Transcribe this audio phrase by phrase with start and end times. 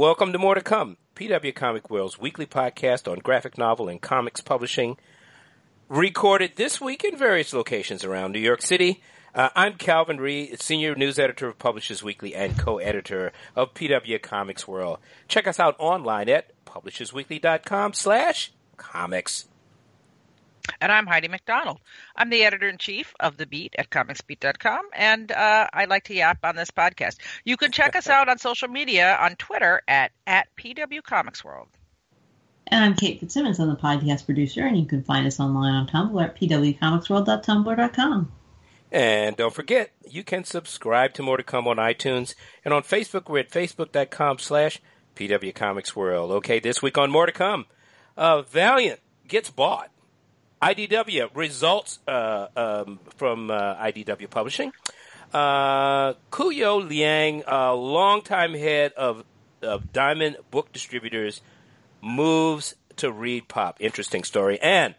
[0.00, 4.40] Welcome to More to Come, PW Comic World's weekly podcast on graphic novel and comics
[4.40, 4.96] publishing.
[5.90, 9.02] Recorded this week in various locations around New York City.
[9.34, 14.66] Uh, I'm Calvin Reid, senior news editor of Publishers Weekly and co-editor of PW Comics
[14.66, 15.00] World.
[15.28, 19.49] Check us out online at publishersweekly.com slash comics.
[20.80, 21.78] And I'm Heidi McDonald.
[22.16, 26.14] I'm the editor in chief of The Beat at comicsbeat.com, and uh, I like to
[26.14, 27.16] yap on this podcast.
[27.44, 31.68] You can check us out on social media on Twitter at, at PW Comics World.
[32.66, 33.58] And I'm Kate Fitzsimmons.
[33.58, 38.32] I'm the podcast producer, and you can find us online on Tumblr at pwcomicsworld.tumblr.com.
[38.92, 42.34] And don't forget, you can subscribe to More to Come on iTunes.
[42.64, 44.80] And on Facebook, we're at facebook.com slash
[45.16, 46.30] pwcomicsworld.
[46.30, 47.66] Okay, this week on More to Come,
[48.16, 49.90] uh, Valiant gets bought.
[50.62, 54.72] IDW results uh, um, from uh, IDW Publishing.
[55.32, 59.24] Uh, Kuo Yu Liang, a longtime head of,
[59.62, 61.40] of Diamond Book Distributors,
[62.02, 63.76] moves to Reed Pop.
[63.80, 64.60] Interesting story.
[64.60, 64.94] And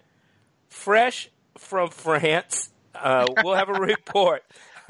[0.70, 4.44] fresh from France, uh, we'll have a report.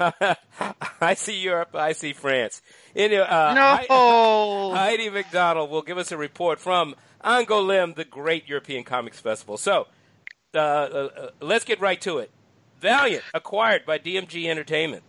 [1.00, 1.74] I see Europe.
[1.74, 2.62] I see France.
[2.96, 4.74] Anyway, uh, no.
[4.74, 9.56] Heidi McDonald will give us a report from Angoulême, the great European Comics Festival.
[9.56, 9.86] So,
[10.54, 12.30] uh, uh, let's get right to it.
[12.80, 15.02] Valiant acquired by DMG Entertainment.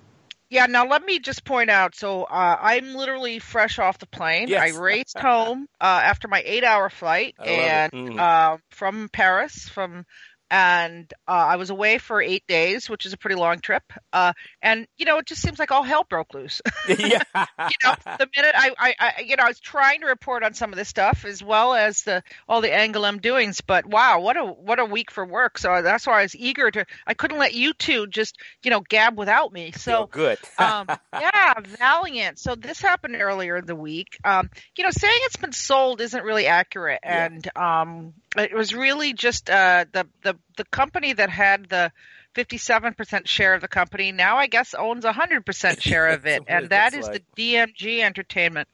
[0.50, 1.96] Yeah, now let me just point out.
[1.96, 4.48] So uh, I'm literally fresh off the plane.
[4.48, 4.76] Yes.
[4.76, 8.20] I raced home uh, after my eight-hour flight, I and Mhm.
[8.20, 10.06] uh, from Paris, from
[10.54, 13.82] and uh, I was away for eight days, which is a pretty long trip.
[14.14, 16.62] Uh, and you know, it just seems like all hell broke loose.
[16.88, 17.24] yeah.
[17.36, 20.54] you know, the minute I, I, I, you know, I was trying to report on
[20.54, 23.62] some of this stuff as well as the all the Angoulême doings.
[23.62, 25.58] But wow, what a what a week for work.
[25.58, 26.86] So that's why I was eager to.
[27.08, 29.72] I couldn't let you two just you know gab without me.
[29.72, 30.38] So Oh, good.
[30.60, 32.38] um, yeah, Valiant.
[32.38, 34.20] So this happened earlier in the week.
[34.24, 37.26] Um, you know, saying it's been sold isn't really accurate, Yeah.
[37.26, 41.92] and um, it was really just uh, the the the company that had the.
[42.36, 46.96] 57% share of the company now I guess owns 100% share of it and that
[46.96, 47.24] is like.
[47.36, 48.68] the DMG Entertainment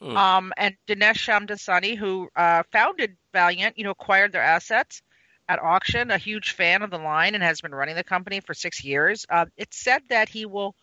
[0.00, 0.16] Hmm.
[0.16, 5.02] um, and Dinesh Shamdasani who uh, founded Valiant you know acquired their assets
[5.46, 8.54] at auction a huge fan of the line and has been running the company for
[8.54, 10.74] 6 years uh, it's said that he will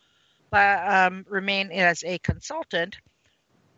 [0.52, 2.96] uh, um, remain as a consultant.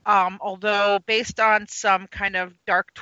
[0.04, 2.92] Um, although, based on some kind of dark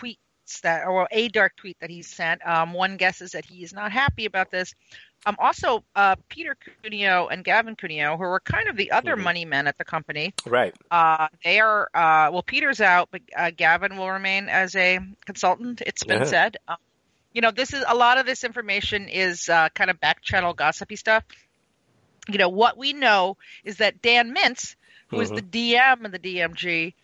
[0.51, 3.73] tweets that, or a dark tweet that he sent, um, one guesses that he is
[3.73, 4.75] not happy about this.
[5.27, 9.23] Um, also, uh, Peter Cuneo and Gavin Cuneo, who were kind of the other Mhm.
[9.23, 10.75] money men at the company, Right.
[10.91, 15.83] uh, they are, uh, well, Peter's out, but uh, Gavin will remain as a consultant.
[15.83, 16.57] It's been said.
[16.67, 16.79] Um,
[17.33, 20.55] you know, this is a lot of this information is uh, kind of back channel
[20.55, 21.23] gossipy stuff.
[22.29, 24.75] You know, what we know is that Dan Mintz,
[25.09, 25.37] who is Mhm.
[25.37, 26.95] the DM of the DMG,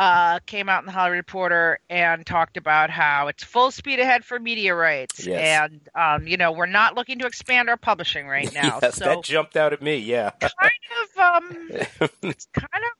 [0.00, 4.24] uh, came out in the Hollywood Reporter and talked about how it's full speed ahead
[4.24, 5.62] for media rights, Yes.
[5.70, 8.78] and um, you know, we're not looking to expand our publishing right now.
[8.82, 9.96] yes, so that jumped out at me.
[9.98, 10.30] Yeah.
[10.40, 10.72] kind
[11.02, 11.68] of um
[12.22, 12.90] it's kind of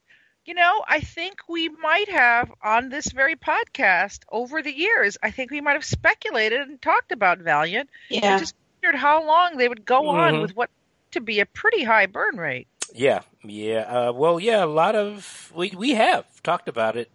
[0.45, 5.31] you know i think we might have on this very podcast over the years i
[5.31, 8.21] think we might have speculated and talked about valiant Yeah.
[8.33, 10.43] and just wondered how long they would go on Mhm.
[10.43, 10.71] with what
[11.13, 13.81] to be a pretty high burn rate Yeah, yeah.
[13.81, 14.65] Uh, well, yeah.
[14.65, 17.11] A lot of we we have talked about it.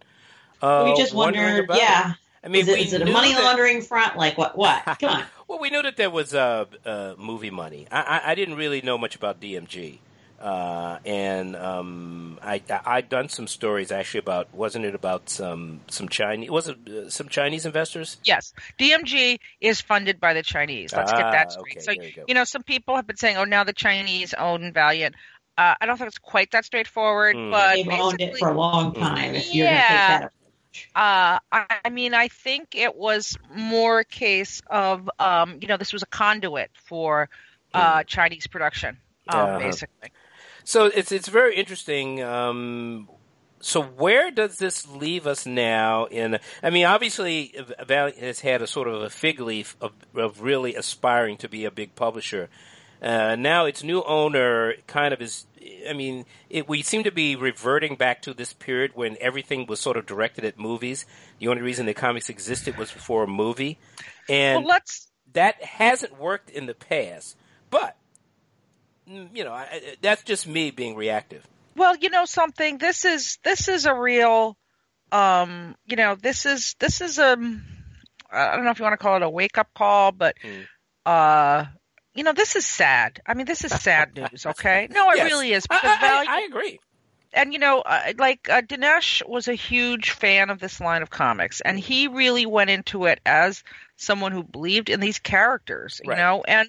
[0.62, 2.10] Uh, we just wondering wondered, yeah.
[2.12, 2.16] It.
[2.44, 4.16] I mean, is it, we is it a money that- laundering front?
[4.16, 4.56] Like what?
[4.56, 4.84] What?
[5.00, 5.24] Come on.
[5.48, 7.86] Well, we knew that there was uh, uh, movie money.
[7.90, 9.98] I, I, I didn't really know much about DMG,
[10.40, 15.80] uh, and um, I, I I'd done some stories actually about wasn't it about some
[15.88, 18.16] some Chinese was it uh, some Chinese investors?
[18.24, 22.24] yes dmg is funded by the chinese let's Ah, get that straight okay, so you
[22.28, 25.14] you know some people have been saying oh now the chinese own valiant
[25.58, 27.50] uh, i don't think it's quite that straightforward Hmm.
[27.50, 29.34] but They've owned it for a long time.
[29.34, 30.18] If you're take Yeah.
[30.20, 30.32] that.
[30.94, 35.76] Uh, I, I mean, I think it was more a case of, um, you know,
[35.78, 37.28] this was a conduit for
[37.72, 38.98] uh, Chinese production,
[39.28, 39.58] um, Uh-huh.
[39.58, 40.10] basically.
[40.64, 42.22] So it's it's very interesting.
[42.22, 43.08] Um,
[43.60, 46.04] so where does this leave us now?
[46.06, 47.54] In I mean, obviously,
[47.86, 51.64] Valiant has had a sort of a fig leaf of, of really aspiring to be
[51.64, 52.48] a big publisher.
[53.00, 55.45] Uh, now its new owner kind of is.
[55.88, 59.80] I mean, it, we seem to be reverting back to this period when everything was
[59.80, 61.06] sort of directed at movies.
[61.38, 63.78] The only reason the comics existed was for a movie,
[64.28, 65.08] and well, let's.
[65.32, 67.36] that hasn't worked in the past.
[67.70, 67.96] But
[69.08, 71.46] mm, you know, I, that's just me being reactive.
[71.76, 72.78] Well, you know something.
[72.78, 74.56] This is this is a real,
[75.12, 77.36] um, you know, this is this is a.
[78.30, 80.62] I don't know if you want to call it a wake up call, but, Hmm.
[81.06, 81.64] uh,
[82.16, 83.20] you know, this is sad.
[83.26, 84.46] I mean, this is sad news.
[84.46, 85.24] Okay, no, it Yes.
[85.32, 86.80] really is I, because I- I- I agree.
[87.32, 91.10] and you know, uh, like uh, Dinesh was a huge fan of this line of
[91.10, 93.62] comics, and he really went into it as
[93.96, 96.18] someone who believed in these characters, you Right.
[96.18, 96.68] know, and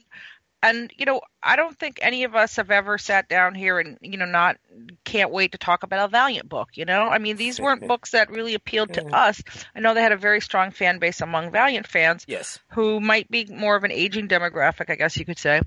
[0.64, 3.98] and you know, I don't think any of us have ever sat down here and
[4.02, 4.58] you know not
[5.04, 6.70] can't wait to talk about a Valiant book.
[6.74, 9.42] You know, I mean, these weren't books that really appealed to us.
[9.76, 12.60] I know they had a very strong fan base among Valiant fans, Yes.
[12.70, 15.62] who might be more of an aging demographic, I guess you could say.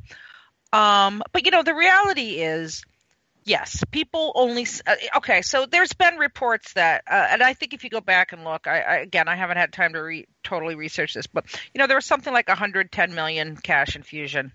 [0.73, 2.85] Um, but you know, the reality is,
[3.45, 4.67] yes, people only.
[4.87, 8.33] Uh, okay, so there's been reports that, uh, and I think if you go back
[8.33, 11.45] and look, I, I again, I haven't had time to re- totally research this, but
[11.75, 14.53] you know, there was something like 110 million cash infusion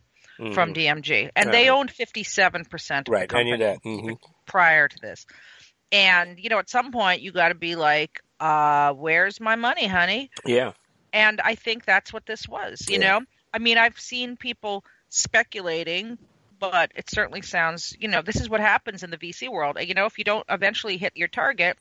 [0.51, 0.73] from Mhm.
[0.73, 1.77] DMG, and they Uh-huh.
[1.77, 3.29] owned 57 percent of Right.
[3.29, 3.79] the I knew that.
[3.83, 4.13] hmm
[4.45, 5.25] prior to this.
[5.91, 9.87] And you know, at some point, you got to be like, uh, "Where's my money,
[9.87, 10.73] honey?" Yeah.
[11.13, 12.87] and I think that's what this was.
[12.87, 13.19] You Yeah.
[13.19, 13.21] know,
[13.53, 16.17] I mean, I've seen people speculating,
[16.59, 19.77] but it certainly sounds, you know, this is what happens in the VC world.
[19.81, 21.77] You know, if you don't eventually hit your target,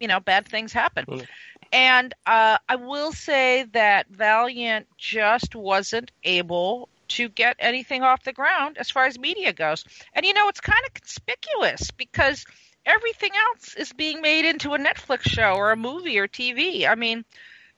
[0.00, 1.06] you know, bad things happen.
[1.06, 1.26] Mm.
[1.72, 8.32] And uh, I will say that Valiant just wasn't able to get anything off the
[8.32, 9.84] ground as far as media goes.
[10.14, 12.44] And you know, it's kind of conspicuous because
[12.86, 16.88] everything else is being made into a Netflix show or a movie or TV.
[16.88, 17.24] I mean,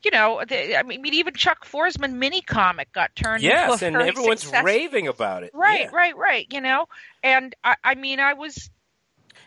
[0.02, 4.00] you know, the, I mean, even Chuck Forsman mini comic got turned Yes, into a
[4.00, 5.50] and everyone's success- raving about it.
[5.52, 5.90] Right, Yeah.
[5.92, 6.46] right, right.
[6.50, 6.86] You know,
[7.22, 8.70] and I, I mean, I was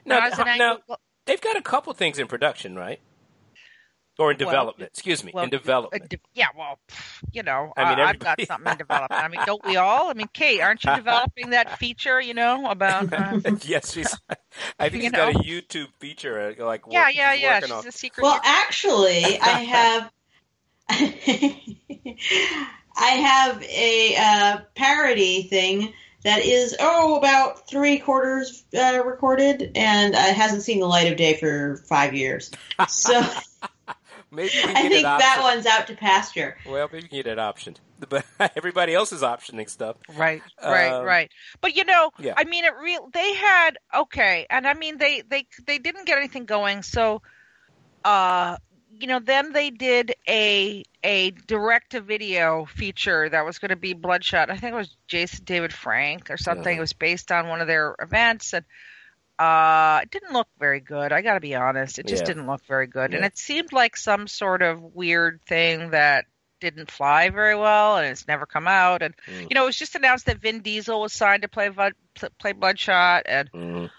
[0.06, 3.00] Now, now, angle- they've got a couple things in production, right?
[4.20, 4.92] Or in Well, development.
[4.94, 6.08] Excuse me, well, in development.
[6.08, 6.78] De- yeah, well,
[7.32, 9.24] you know, I mean, uh, I've got something in development.
[9.24, 10.10] I mean, don't we all?
[10.10, 12.22] I mean, Kate, aren't you developing that feature?
[12.22, 13.12] You know about?
[13.12, 14.16] Uh, yes, she's.
[14.80, 17.60] I think You she's got a YouTube feature, uh, like yeah, work- yeah, she's yeah.
[17.62, 17.88] She's on.
[17.88, 18.22] a secret.
[18.24, 20.12] Well, actually, I have
[22.96, 25.94] I have a uh, parody thing
[26.24, 31.18] that is oh about three quarters uh, recorded and uh, hasn't seen the light of
[31.18, 32.52] day for five years.
[32.88, 33.24] So
[34.34, 36.58] Maybe you can I think it that one's out to pasture.
[36.66, 37.78] Well, maybe you can get it optioned,
[38.10, 38.26] but
[38.56, 39.98] everybody else is optioning stuff.
[40.16, 41.32] Right, right, Um, right.
[41.62, 42.34] But you know, yeah.
[42.36, 43.10] I mean, it real.
[43.14, 46.82] They had okay, and I mean, they they they didn't get anything going.
[46.82, 47.22] So,
[48.04, 48.58] uh,
[49.00, 53.76] you know, then they did a a direct to video feature that was going to
[53.76, 54.50] be Bloodshot.
[54.50, 56.74] I think it was Jason David Frank or something.
[56.74, 56.78] Uh-huh.
[56.78, 58.66] It was based on one of their events, and
[59.40, 61.12] uh, it didn't look very good.
[61.12, 62.28] I got to be honest, it just Yeah.
[62.28, 66.26] didn't look very good, and it seemed like some sort of weird thing that
[66.60, 69.02] didn't fly very well, and it's never come out.
[69.02, 69.50] And Mm.
[69.50, 71.70] you know, it was just announced that Vin Diesel was signed to play
[72.40, 73.90] play Bloodshot, and Mhm.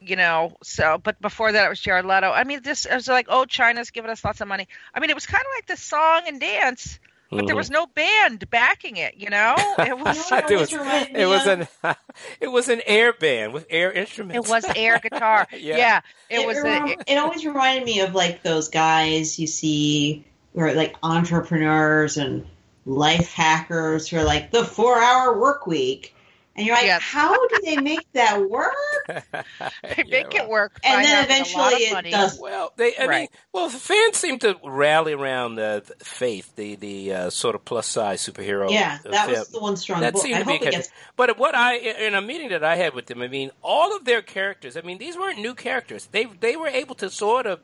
[0.00, 2.30] you know, so but before that it was Jared Leto.
[2.30, 4.68] I mean, this it was like, oh, China's giving us lots of money.
[4.94, 6.98] I mean, it was kind of like the song and dance,
[7.30, 7.58] but there Mhm.
[7.58, 9.14] was no band backing it.
[9.16, 11.68] You know, it was You It was- always reminded me It was an
[12.40, 14.48] it was an air band with air instruments.
[14.48, 15.46] it was air guitar.
[15.52, 15.76] Yeah.
[15.76, 16.00] yeah.
[16.30, 16.60] it It, was.
[16.62, 20.94] rem- A, it always reminded me of like those guys you see who are like
[21.02, 22.46] entrepreneurs and
[22.86, 26.14] life hackers who are like the four hour work week.
[26.58, 27.02] And you're like, Yes.
[27.02, 28.74] how do they make that work?
[29.08, 30.48] they Yeah, make it right.
[30.48, 30.78] work.
[30.84, 32.10] And then having a lot eventually it money.
[32.10, 32.38] does.
[32.40, 32.94] Well, they.
[32.98, 37.30] I mean, well, the fans seem to rally around the, the faith, the the uh,
[37.30, 38.70] sort of plus size superhero.
[38.70, 39.38] Yeah, uh, that film.
[39.38, 40.00] was the one strong.
[40.00, 40.22] That book.
[40.22, 40.90] seemed I to be hope kind gets.
[41.16, 44.04] But what I in a meeting that I had with them, I mean, all of
[44.04, 44.76] their characters.
[44.76, 46.06] I mean, these weren't new characters.
[46.10, 47.60] They they were able to sort of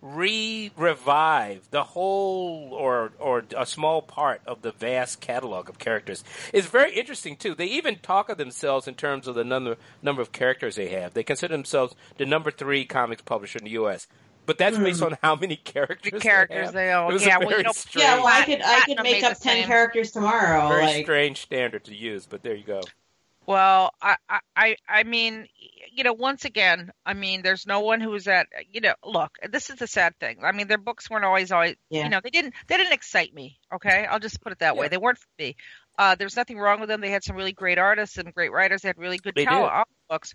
[0.00, 6.22] re revive the whole or or a small part of the vast catalog of characters.
[6.52, 7.54] It's very interesting too.
[7.54, 11.14] They even talk of themselves in terms of the number number of characters they have.
[11.14, 14.06] They consider themselves the number three comics publisher in the U.S.
[14.46, 14.84] But that's hmm.
[14.84, 16.74] based on how many characters The characters have.
[16.74, 17.10] they own.
[17.10, 19.02] It was Yeah, a well, you very know- strange, Yeah, well, I could I could
[19.02, 19.66] make up ten same.
[19.66, 20.68] characters tomorrow.
[20.68, 22.24] very like, strange standard to use.
[22.26, 22.80] But there you go.
[23.48, 25.46] Well, I, I- I, I mean,
[25.90, 29.30] you know, once again, I mean, there's no one who is at, you know, look,
[29.50, 30.40] this is the sad thing.
[30.44, 32.04] I mean, their books weren't always, always, Yeah.
[32.04, 33.58] you know, they didn't, they didn't excite me.
[33.74, 34.88] Okay, I'll just put it that way.
[34.88, 35.56] They weren't for me.
[35.98, 37.00] Uh, there's nothing wrong with them.
[37.00, 38.82] They had some really great artists and great writers.
[38.82, 40.34] They had really good They talent on books.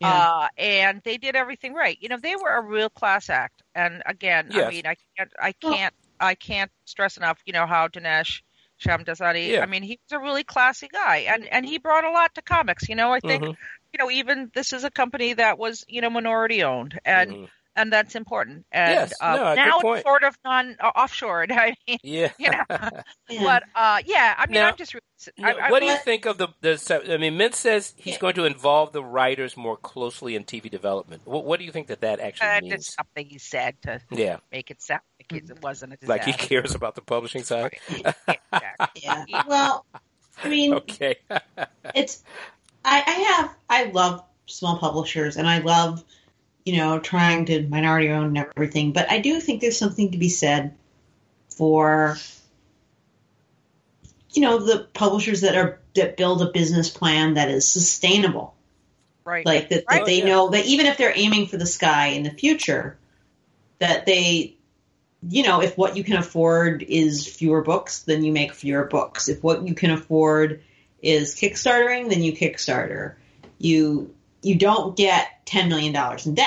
[0.00, 0.08] Yeah.
[0.08, 1.98] Uh, and they did everything right.
[2.00, 3.62] You know, they were a real class act.
[3.74, 7.88] And again, I mean, I can't, I can't, I can't stress enough, you know, how
[7.88, 8.40] Dinesh
[8.80, 9.62] Shamdasani, Yeah.
[9.62, 12.42] I mean, he was a really classy guy and, and he brought a lot to
[12.42, 12.88] comics.
[12.88, 13.56] You know, I think, Mhm.
[13.92, 17.48] you know, even this is a company that was, you know, minority owned and, Mhm.
[17.76, 18.64] And that's important.
[18.72, 19.12] And Yes.
[19.20, 19.98] uh, No, good now point.
[19.98, 21.50] it's sort of non uh, offshored.
[21.52, 22.32] I mean, Yeah.
[22.38, 22.62] you know,
[23.28, 23.42] yeah.
[23.42, 25.00] but uh, yeah, I mean, Now- I'm just, re-
[25.36, 27.02] Now, I, I, what do you think of the, the?
[27.12, 28.20] I mean, Mintz says he's Yeah.
[28.20, 31.22] going to involve the writers more closely in TV development.
[31.26, 32.72] What, what do you think that that actually uh, means?
[32.74, 36.32] it's something he said to Yeah, make it sound like it wasn't a like he
[36.32, 37.76] cares about the publishing side.
[39.02, 39.42] Yeah.
[39.46, 39.84] Well,
[40.42, 41.16] I mean, Okay.
[41.94, 42.22] it's
[42.84, 46.04] I, I have I love small publishers and I love
[46.66, 50.28] you know, trying to minority own everything, but I do think there's something to be
[50.28, 50.74] said
[51.54, 52.18] for,
[54.32, 58.54] you know, the publishers that are that build a business plan that is sustainable.
[59.24, 59.46] Right.
[59.46, 59.98] Like that, Right.
[59.98, 60.26] that they Yeah.
[60.26, 62.98] know that even if they're aiming for the sky in the future,
[63.78, 64.56] that they,
[65.28, 69.28] you know, if what you can afford is fewer books, then you make fewer books.
[69.28, 70.62] If what you can afford
[71.00, 73.14] is Kickstartering, then you Kickstarter.
[73.58, 76.46] You you don't get ten million dollars in debt.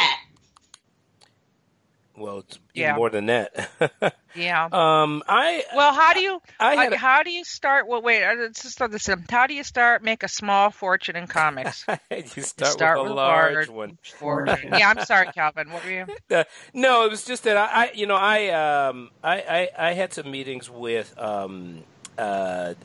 [2.17, 2.95] Well, it's Yeah.
[2.95, 4.15] more than that.
[4.35, 4.65] Yeah.
[4.71, 7.87] um, I Well, how do you I had like, how do you start?
[7.87, 9.09] Well, wait, uh, let's just start this.
[9.09, 9.25] in.
[9.27, 11.83] How do you start make a small fortune in comics?
[12.11, 13.69] you start, Start with a large large.
[13.69, 13.97] one.
[14.17, 14.71] Fortune.
[14.71, 15.71] yeah, I'm sorry, Calvin.
[15.71, 16.05] What were you?
[16.31, 16.43] Uh,
[16.75, 19.41] no, it was just that I, I you know, I, um, I,
[19.77, 21.83] I, I had some meetings with um,
[22.19, 22.75] uh,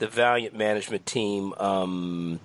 [0.00, 1.54] the Valiant management team.
[1.56, 2.40] Um,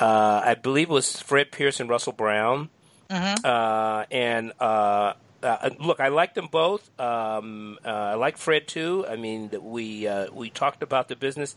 [0.00, 2.70] uh, I believe it was Fred Pierce and Russell Brown,
[3.10, 3.44] Mhm.
[3.44, 6.88] uh, and uh, uh, look, I like them both.
[7.00, 9.04] Um, uh, I like Fred too.
[9.08, 11.56] I mean, we uh, we talked about the business.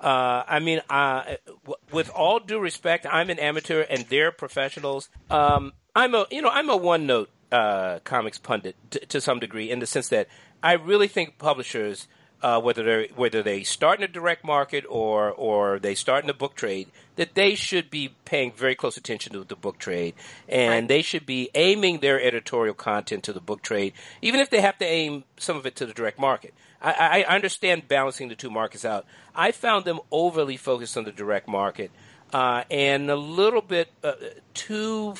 [0.00, 5.08] Uh, I mean, uh, w- with all due respect, I'm an amateur and they're professionals.
[5.30, 9.38] Um, I'm a you know I'm a one note uh, comics pundit t- to some
[9.38, 10.26] degree in the sense that
[10.62, 12.08] I really think publishers,
[12.42, 16.26] uh, whether they whether they start in a direct market or or they start in
[16.26, 20.14] the book trade, that they should be paying very close attention to the book trade
[20.48, 20.88] and Right.
[20.88, 24.76] they should be aiming their editorial content to the book trade, even if they have
[24.78, 26.52] to aim some of it to the direct market.
[26.84, 29.06] I, I understand balancing the two markets out.
[29.36, 31.92] I found them overly focused on the direct market
[32.32, 34.14] uh, and a little bit uh,
[34.52, 35.14] too,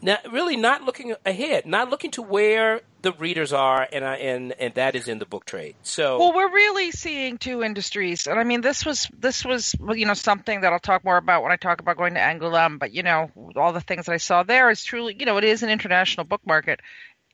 [0.00, 4.52] not, really not looking ahead, not looking to where the readers are, and I, and
[4.52, 5.74] and that is in the book trade.
[5.82, 10.06] So Well, we're really seeing two industries, and I mean, this was this was you
[10.06, 12.78] know something that I'll talk more about when I talk about going to Angoulême.
[12.78, 15.44] But you know, all the things that I saw there is truly, you know, it
[15.44, 16.80] is an international book market,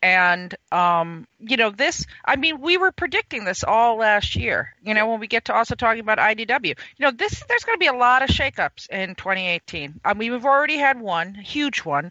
[0.02, 2.06] and um, you know, this.
[2.25, 4.75] I mean, we were predicting this all last year.
[4.82, 7.76] You know, when we get to also talking about IDW, you know, this there's going
[7.76, 10.00] to be a lot of shakeups in 2018.
[10.04, 12.10] I mean, we've already had one, huge one,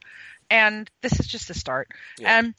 [0.49, 1.89] and this is just the start.
[2.19, 2.39] Yeah.
[2.39, 2.53] And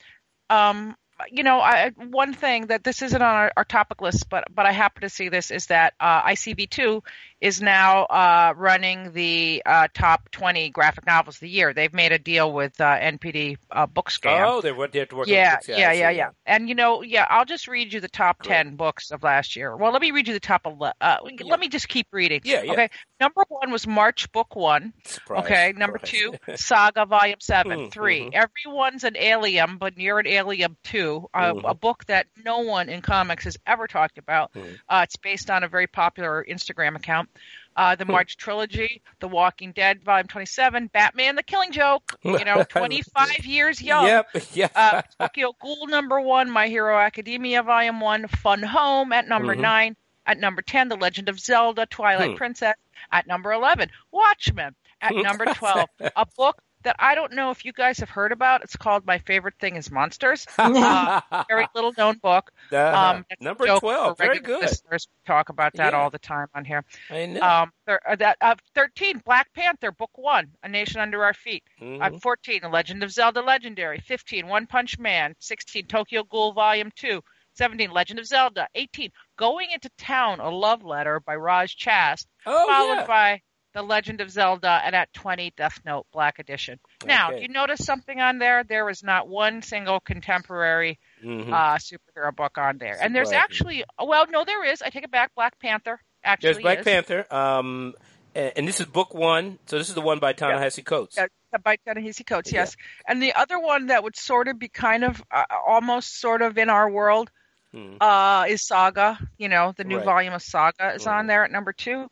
[0.50, 0.96] um,
[1.30, 4.66] you know, I, one thing that this isn't on our, our topic list, but but
[4.66, 7.02] I happen to see this is that uh, ICV2
[7.40, 11.72] is now uh, running the uh, top 20 graphic novels of the year.
[11.72, 14.44] They've made a deal with uh, NPD uh, Bookscan.
[14.44, 15.34] oh, they're, they're working.
[15.34, 16.30] Yeah, with- yeah, I yeah, yeah.
[16.46, 18.48] And you know, yeah, I'll just read you the top Great.
[18.56, 19.76] ten books of last year.
[19.76, 20.94] Well, let me read you the top eleven.
[21.00, 21.44] Uh, Yeah.
[21.46, 22.40] Let me just keep reading.
[22.44, 22.72] Yeah, yeah.
[22.72, 22.88] Okay.
[23.20, 24.92] Number one was March Book One.
[25.04, 25.72] Surprise, Okay.
[25.76, 26.38] Number surprise.
[26.46, 28.20] two, Saga Volume 7 Mhm, Three.
[28.30, 28.34] mhm.
[28.34, 31.28] Everyone's an Alien, but you're an Alien Two.
[31.34, 31.62] Uh, Mhm.
[31.70, 34.52] A book that no one in comics has ever talked about.
[34.54, 34.78] Mhm.
[34.88, 37.27] Uh, it's based on a very popular Instagram account.
[37.76, 42.16] Uh, the March trilogy, The Walking Dead, Volume 27, Batman: The Killing Joke.
[42.24, 44.06] You know, 25 years young.
[44.06, 44.68] Yep, yeah.
[44.74, 49.60] Uh, Tokyo Ghoul number one, My Hero Academia volume one, Fun Home at number Mhm.
[49.60, 49.96] nine.
[50.26, 52.36] At number 10, The Legend of Zelda, Twilight Hmm.
[52.36, 52.74] Princess.
[53.12, 54.74] At number 11, Watchmen.
[55.00, 58.64] At number 12, a book that I don't know if you guys have heard about.
[58.64, 60.46] It's called My Favorite Thing is Monsters.
[60.56, 62.50] Uh, very little known book.
[62.70, 63.16] Uh-huh.
[63.16, 64.60] Um, Number 12, very good.
[64.62, 65.98] Listeners We talk about that Yeah.
[65.98, 66.84] all the time on here.
[67.10, 67.40] I know.
[67.40, 71.64] Um, there, uh, that, uh, 13, Black Panther, Book One, A Nation Under Our Feet.
[71.80, 72.02] Mhm.
[72.02, 74.00] Uh, 14, The Legend of Zelda Legendary.
[74.00, 75.34] 15, One Punch Man.
[75.40, 77.22] 16, Tokyo Ghoul Volume 2.
[77.54, 78.68] 17, Legend of Zelda.
[78.74, 83.06] 18, Going into Town, a love letter by Roz Chast, oh, followed yeah.
[83.06, 83.40] by
[83.74, 86.80] The Legend of Zelda, and at 20, Death Note Black Edition.
[87.04, 87.36] Now, Okay.
[87.36, 88.64] do you notice something on there?
[88.64, 91.52] There is not one single contemporary Mhm.
[91.52, 92.96] uh, superhero book on there.
[93.00, 94.80] And there's actually, well, no, there is.
[94.80, 95.34] I take it back.
[95.34, 96.84] Black Panther actually There's Black is.
[96.84, 97.94] Panther, um,
[98.34, 99.58] and, this is book one.
[99.66, 101.16] So this is the one by Ta-Nehisi Coates.
[101.18, 101.26] Yeah,
[101.62, 102.74] by Ta-Nehisi Coates, yes.
[103.06, 106.56] And the other one that would sort of be kind of uh, almost sort of
[106.56, 107.30] in our world
[107.74, 107.98] Mhm.
[108.00, 109.18] uh, is Saga.
[109.36, 110.04] You know, the new Right.
[110.06, 111.10] volume of Saga is Mhm.
[111.12, 112.10] on there at number two.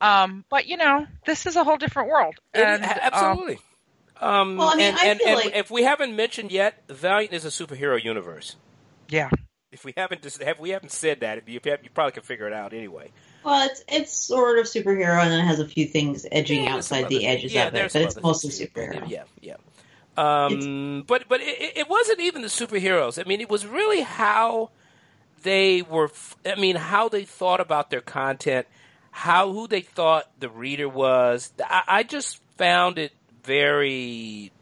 [0.00, 2.34] Um, but you know, this is a whole different world.
[2.54, 3.58] And, um, absolutely.
[4.20, 6.82] Um, Well, I mean, and, I and, feel and like- if we haven't mentioned yet,
[6.88, 8.56] Valiant is a superhero universe.
[9.08, 9.30] yeah.
[9.70, 12.46] If we haven't just have we haven't said that, you, have, you probably can figure
[12.46, 13.10] it out anyway.
[13.44, 16.76] Well, it's it's sort of superhero, and then it has a few things edging Yeah,
[16.76, 18.72] outside the other- edges yeah, of it, but it's other mostly things.
[18.72, 19.08] superhero.
[19.10, 19.56] Yeah, yeah.
[20.16, 23.22] Um, but but it, it wasn't even the superheroes.
[23.22, 24.70] I mean, it was really how
[25.42, 26.06] they were.
[26.06, 28.66] f- I mean, how they thought about their content,
[29.10, 31.52] how who they thought the reader was.
[31.64, 33.12] I, I just found it
[33.44, 34.52] very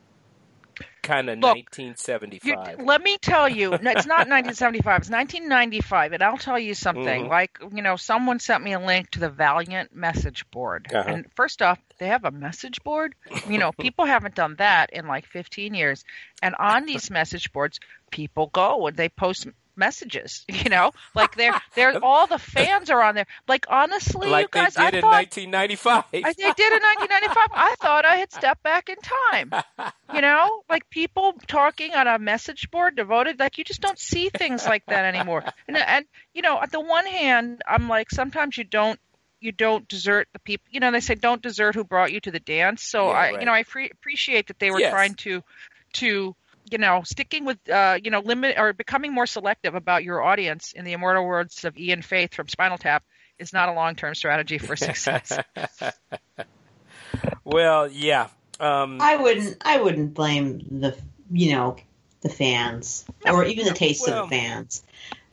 [1.03, 2.79] kind of 1975.
[2.81, 5.03] You, let me tell you, it's not 1975.
[5.03, 7.25] It's 1995, and I'll tell you something.
[7.27, 7.29] Mhm.
[7.29, 11.05] Like you know, someone sent me a link to the Valiant message board, Uh-huh.
[11.09, 13.15] and first off, they have a message board.
[13.49, 16.05] You know, people haven't done that in like 15 years,
[16.43, 17.79] and on these message boards,
[18.11, 19.47] people go and they post
[19.77, 20.45] messages.
[20.67, 23.27] You know, like they're they're all the fans are on there.
[23.47, 26.05] Like honestly, like you guys, they did I in thought 1995.
[26.13, 27.49] I, they did in 1995.
[27.55, 29.53] I thought I had stepped back in time.
[30.13, 34.29] You know, like people talking on a message board devoted, like you just don't see
[34.31, 35.45] things like that anymore.
[35.67, 38.99] And, and you know, at the one hand, I'm like, sometimes you don't
[39.41, 40.67] you don't desert the people.
[40.71, 42.83] You know, they say don't desert who brought you to the dance.
[42.85, 43.41] So Yeah, I, right.
[43.41, 44.91] you know, I free, appreciate that they were Yes.
[44.91, 45.43] trying to
[45.95, 46.35] to
[46.71, 50.73] you know sticking with uh you know limit or becoming more selective about your audience
[50.73, 53.05] in the immortal words of Ian Faith from Spinal Tap
[53.39, 55.39] is not a long term strategy for success.
[57.45, 58.29] well, yeah.
[58.59, 59.59] Um, I wouldn't.
[59.63, 60.97] I wouldn't blame the
[61.31, 61.77] you know
[62.23, 64.83] the fans or even the taste Well- of the fans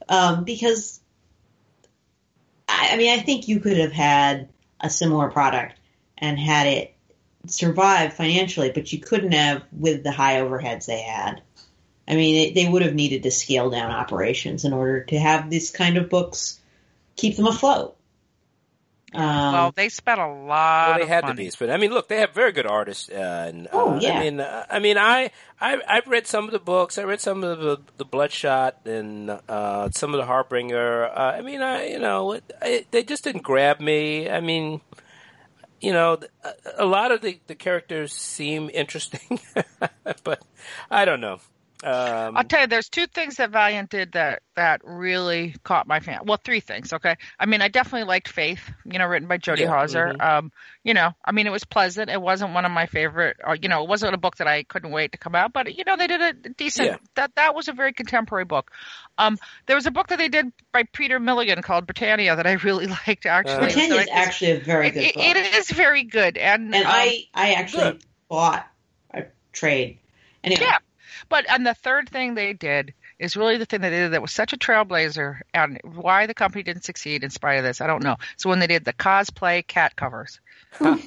[0.10, 1.00] um, because
[2.68, 4.50] I, I mean I think you could have had
[4.80, 5.80] a similar product
[6.18, 6.93] and had it
[7.48, 11.42] survive financially, but you couldn't have with the high overheads they had.
[12.08, 15.50] I mean, they, they would have needed to scale down operations in order to have
[15.50, 16.60] these kind of books
[17.16, 17.96] keep them afloat.
[19.16, 20.90] Um, well, they spent a lot.
[20.90, 23.10] well, they of had to be, but I mean, look, they have very good artists.
[23.10, 24.18] Uh, and, uh, Oh, yeah.
[24.18, 25.30] I mean, uh, I mean, I,
[25.62, 26.98] I, I've read some of the books.
[26.98, 31.06] I read some of the, the Bloodshot and uh, some of the Harbinger.
[31.06, 34.30] Uh, I mean, I, you know, it, I, they just didn't grab me.
[34.30, 34.82] I mean,
[35.84, 36.18] you know,
[36.78, 39.42] a, lot of the, the characters seem interesting,
[40.24, 40.42] but
[40.90, 41.40] I don't know.
[41.84, 46.00] Um, I'll tell you, there's two things that Valiant did that that really caught my
[46.00, 46.22] fan.
[46.26, 46.94] Well, three things.
[46.94, 48.62] Okay, I mean, I definitely liked Faith.
[48.86, 50.14] You know, written by Jody Yeah, Houser.
[50.18, 50.22] mhm.
[50.22, 50.52] Um,
[50.84, 52.10] you know, I mean, it was pleasant.
[52.10, 53.38] It wasn't one of my favorite.
[53.44, 55.52] Or, you know, it wasn't a book that I couldn't wait to come out.
[55.54, 56.88] But you know, they did a decent.
[56.88, 56.98] Yeah.
[57.16, 58.72] That that was a very contemporary book.
[59.18, 62.54] Um, there was a book that they did by Peter Milligan called Britannia that I
[62.54, 63.26] really liked.
[63.26, 65.24] Actually, Uh, Britannia is So actually a very good it- book.
[65.26, 68.04] it is very good, and and um, I I actually Good.
[68.30, 68.68] bought
[69.14, 70.00] a trade.
[70.44, 70.78] Anyway, Yeah.
[71.30, 74.22] But and the third thing they did is really the thing that they did that
[74.22, 77.88] was such a trailblazer, and why the company didn't succeed in spite of this, I
[77.88, 78.18] don't know.
[78.38, 80.40] So when they did the cosplay cat covers,
[80.82, 80.98] now,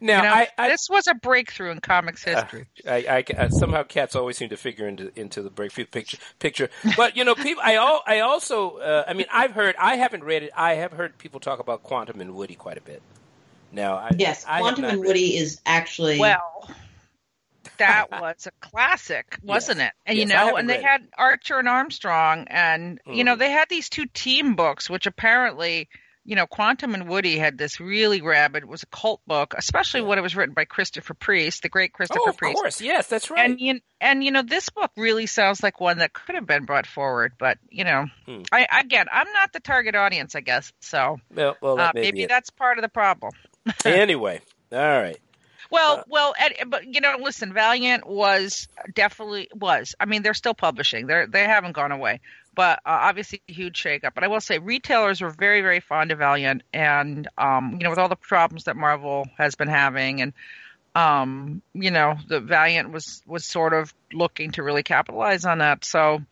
[0.00, 2.66] you know, I, I, this was a breakthrough in comics history.
[2.86, 6.18] I, I, I- somehow cats always seem to figure into into the breakthrough picture.
[6.38, 7.62] Picture, but you know, people.
[7.64, 8.78] I al- I also.
[8.78, 9.74] Uh, I mean, I've heard.
[9.78, 10.50] I haven't read it.
[10.56, 13.02] I have heard people talk about Quantum and Woody quite a bit.
[13.72, 16.70] Now, I, yes, I have Quantum and Woody is actually well,
[17.78, 19.92] that was a classic, wasn't it?
[20.06, 20.84] And Yes, you know, and they it.
[20.84, 23.38] had Archer and Armstrong, and you know, Mhm.
[23.38, 25.88] they had these two team books, which apparently.
[26.24, 28.64] You know, Quantum and Woody had this really rabid.
[28.64, 31.94] It was a cult book, especially when it was written by Christopher Priest, the great
[31.94, 32.26] Christopher Priest.
[32.26, 32.54] Oh, of Priest.
[32.56, 33.48] course, yes, that's right.
[33.48, 36.66] And you and you know this book really sounds like one that could have been
[36.66, 38.42] brought forward, but you know, Hmm.
[38.52, 40.70] I again I'm not the target audience, I guess.
[40.80, 43.32] So well, well, uh, that may maybe that's part of the problem.
[43.86, 45.16] anyway, all right.
[45.70, 49.94] Well, Uh, well, and, but you know, listen, Valiant was definitely was.
[50.00, 51.06] I mean, they're still publishing.
[51.06, 52.20] They're they haven't gone away,
[52.54, 54.14] but uh, obviously a huge shakeup.
[54.14, 57.90] But I will say, retailers were very very fond of Valiant, and um, you know,
[57.90, 60.32] with all the problems that Marvel has been having, and
[60.94, 65.84] um, you know, the Valiant was was sort of looking to really capitalize on that.
[65.84, 66.22] So.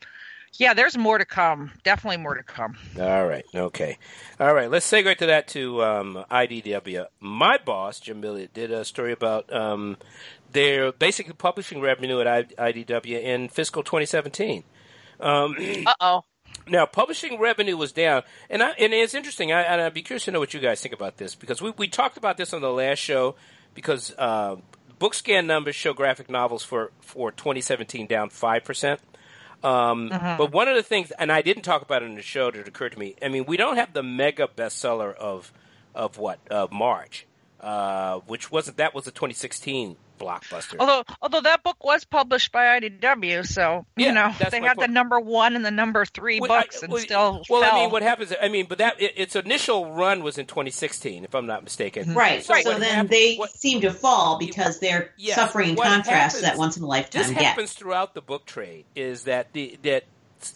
[0.58, 1.72] Yeah, there's more to come.
[1.84, 2.76] Definitely more to come.
[2.98, 3.44] All right.
[3.54, 3.98] Okay.
[4.40, 4.70] All right.
[4.70, 7.06] Let's segue to that to um, IDW.
[7.20, 9.96] My boss, Jim Milliot, did a story about um,
[10.52, 14.64] their basically publishing revenue at IDW in fiscal 2017.
[15.20, 16.24] Um, Uh oh.
[16.66, 19.52] now, publishing revenue was down, and I, and it's interesting.
[19.52, 21.72] I, and I'd be curious to know what you guys think about this because we
[21.76, 23.36] we talked about this on the last show
[23.74, 24.56] because uh,
[24.98, 29.00] book scan numbers show graphic novels for for 2017 down five percent.
[29.66, 32.50] Um, But one of the things, and I didn't talk about it in the show
[32.50, 33.16] that occurred to me.
[33.22, 35.52] I mean, we don't have the mega bestseller of
[35.94, 37.26] of what of March,
[37.60, 40.76] uh, which wasn't that was a 2016 blockbuster.
[40.78, 44.76] Although, although that book was published by IDW, so Yeah, you know they my had
[44.76, 44.88] point.
[44.88, 47.72] the number one and the number three Well, I- books and well, still well, fell.
[47.76, 48.32] I mean, what happens?
[48.40, 52.04] I mean, but that it, its initial run was in 2016, if I'm not mistaken.
[52.04, 52.18] Mm-hmm.
[52.18, 52.44] right.
[52.44, 56.36] So So, then hap- they what- seem to fall because they're Yes, suffering in contrast
[56.36, 57.42] to that once in a lifetime This get.
[57.42, 58.84] happens throughout the book trade.
[58.94, 60.04] Is that the that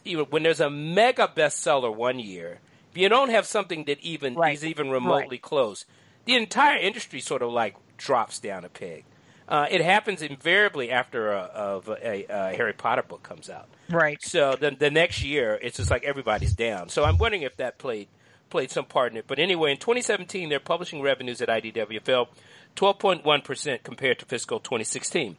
[0.05, 2.59] you know, when there's a mega bestseller one year,
[2.93, 4.55] if you don't have something that even Right.
[4.55, 5.85] is even remotely close,
[6.27, 9.05] the entire industry sort of like drops down a peg.
[9.51, 13.69] Uh, it happens invariably after a, of a, a Harry Potter book comes out.
[13.89, 14.19] right.
[14.23, 16.89] So the the next year, it's just like everybody's down.
[16.89, 18.09] So I'm wondering if that played
[18.49, 19.25] played some part in it.
[19.27, 22.29] But anyway, in 2017, their publishing revenues at IDW fell
[22.77, 25.37] 12.1 percent compared to fiscal 2016.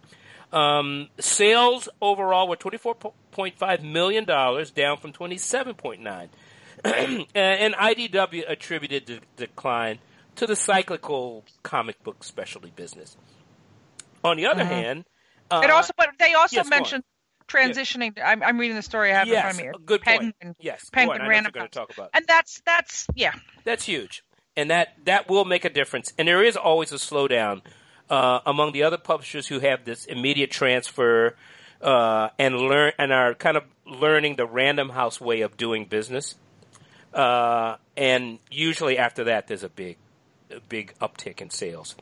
[0.52, 6.28] Um, sales overall were $24.5 million, down from 27.9
[7.36, 10.00] and IDW attributed the decline
[10.36, 13.16] to the cyclical comic book specialty business.
[14.24, 14.68] On the other Mhm.
[14.68, 15.06] hand,
[15.50, 17.04] uh, it also, but they also yes, mentioned
[17.48, 18.18] transitioning.
[18.24, 19.86] I'm, I'm reading the story I have in yes, front of me.
[19.86, 20.36] good point.
[20.60, 21.22] Yes, Penguin on.
[21.22, 21.88] I know what you're Random going to House.
[21.88, 22.10] talk about.
[22.14, 23.34] and that's that's yeah.
[23.64, 24.24] That's huge,
[24.56, 26.14] and that that will make a difference.
[26.18, 27.62] And there is always a slowdown
[28.10, 31.36] uh, among the other publishers who have this immediate transfer
[31.82, 36.36] uh, and learn and are kind of learning the Random House way of doing business.
[37.14, 39.98] Uh, and usually after that, there's a big,
[40.50, 41.96] a big uptick in sales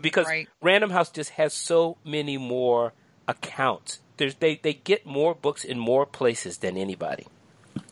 [0.00, 0.48] because Right.
[0.60, 2.92] Random House just has so many more
[3.28, 4.00] accounts.
[4.16, 7.26] There's they they get more books in more places than anybody.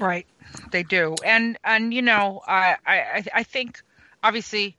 [0.01, 0.27] Right,
[0.71, 3.83] they do, and and you know, I I I think
[4.23, 4.77] obviously,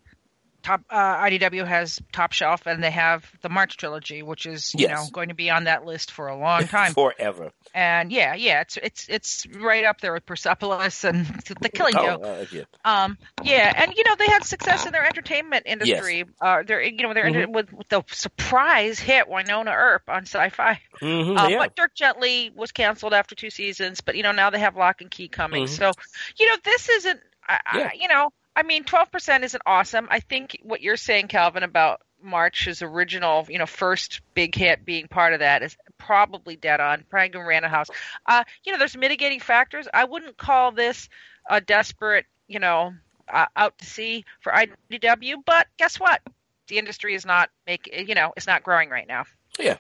[0.66, 4.88] top uh, IDW has Top Shelf, and they have the March trilogy, which is you
[4.88, 4.92] Yes.
[4.92, 6.94] know going to be on that list for a long time.
[6.94, 7.52] Forever.
[7.74, 11.26] and yeah, yeah, it's it's it's right up there with Persepolis and
[11.62, 12.22] The Killing Joke.
[12.24, 12.64] Oh, uh, yeah.
[12.84, 16.26] Um, yeah, and you know they had success in their entertainment industry.
[16.42, 17.52] Uh, they're you know they're Mm-hmm.
[17.54, 20.78] with, with the surprise hit Wynonna Earp on Syfy.
[21.02, 21.58] Mhm, Uh, yeah.
[21.60, 24.02] But Dirk Gently was canceled after two seasons.
[24.02, 25.66] But you know now they have Lock and Key coming.
[25.66, 25.70] Mhm.
[25.70, 25.92] So
[26.38, 27.20] you know this isn't.
[27.48, 27.90] I, Yeah.
[27.92, 30.08] I, you know I mean twelve percent isn't awesome.
[30.10, 35.08] I think what you're saying, Calvin, about March's original, you know, first big hit being
[35.08, 37.04] part of that is probably dead on.
[37.10, 37.90] Prague Random House.
[38.26, 39.88] Uh, you know, there's mitigating factors.
[39.94, 41.10] I wouldn't call this
[41.50, 42.94] a desperate, you know,
[43.32, 45.36] uh, out to sea for IDW.
[45.46, 46.22] But guess what?
[46.68, 49.26] The industry is not make you know it's not growing right now.
[49.60, 49.78] Yeah,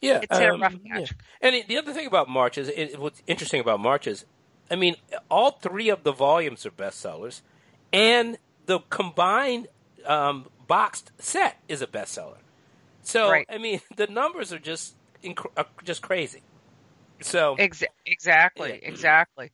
[0.00, 0.20] yeah.
[0.22, 1.04] It's hit a um, rough yeah.
[1.40, 4.26] And it- the other thing about March is, it, what's interesting about March is,
[4.70, 4.96] I mean,
[5.30, 7.40] all three of the volumes are bestsellers,
[7.92, 9.68] and the combined
[10.06, 12.38] um, boxed set is a bestseller.
[13.02, 13.46] So, Right.
[13.48, 16.42] I mean, the numbers are just inc- are just crazy.
[17.20, 18.88] So, Ex- exactly, Yeah.
[18.88, 19.50] exactly.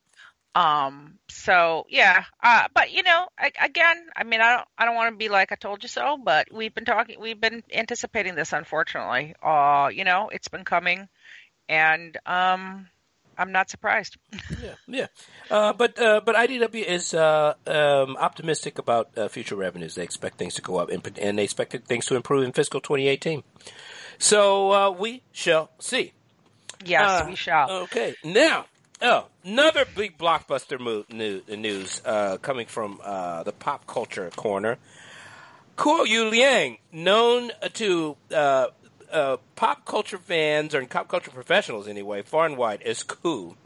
[0.57, 1.19] Um.
[1.29, 2.25] So yeah.
[2.41, 2.69] Uh.
[2.75, 4.69] But you know, I, again, I mean, I don't.
[4.79, 6.17] I don't want to be like I told you so.
[6.23, 7.19] But we've been talking.
[7.21, 8.53] We've been anticipating this.
[8.53, 9.35] Unfortunately.
[9.43, 9.91] Uh.
[9.93, 11.09] You know, it's been coming,
[11.69, 12.87] and um,
[13.39, 14.17] I'm not surprised.
[14.63, 15.07] yeah, yeah.
[15.51, 19.95] Uh, but uh, but IDW is uh, um, optimistic about uh, future revenues.
[19.95, 22.81] They expect things to go up, and, and they expect things to improve in fiscal
[22.81, 23.43] 2018.
[24.19, 26.13] So uh, we shall see.
[26.85, 27.71] Yes, Uh, we shall.
[27.85, 28.67] Okay, now,
[29.01, 34.79] oh, another big blockbuster mo- new, news uh, coming from uh, the pop culture corner.
[35.77, 38.67] Kuo Yu Liang, known to uh,
[39.13, 43.57] uh, pop culture fans or pop culture professionals anyway, far and wide, as Ku,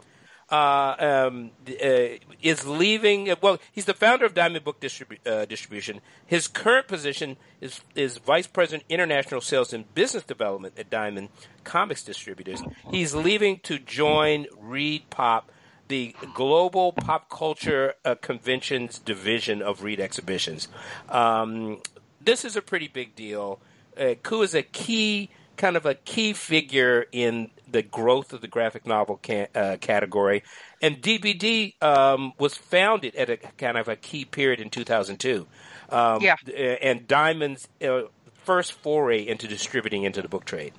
[0.51, 0.95] uh,
[1.27, 3.33] um, uh, is leaving.
[3.41, 6.01] Well, he's the founder of Diamond Book Distribu- uh, Distribution.
[6.25, 11.29] His current position is is Vice President International Sales and Business Development at Diamond
[11.63, 12.63] Comics Distributors.
[12.89, 15.51] He's leaving to join Reed Pop,
[15.87, 20.67] the global pop culture uh, conventions division of Reed Exhibitions.
[21.09, 21.81] Um,
[22.21, 23.59] this is a pretty big deal.
[23.99, 28.47] Uh, Ku is a key, kind of a key figure in the growth of the
[28.47, 29.19] graphic novel
[29.53, 30.43] uh, category,
[30.81, 35.45] and DBD um, was founded at a kind of a key period in 2002.
[35.89, 36.35] Um, Yeah.
[36.47, 38.03] uh, and Diamond's uh,
[38.45, 40.73] first foray into distributing into the book trade.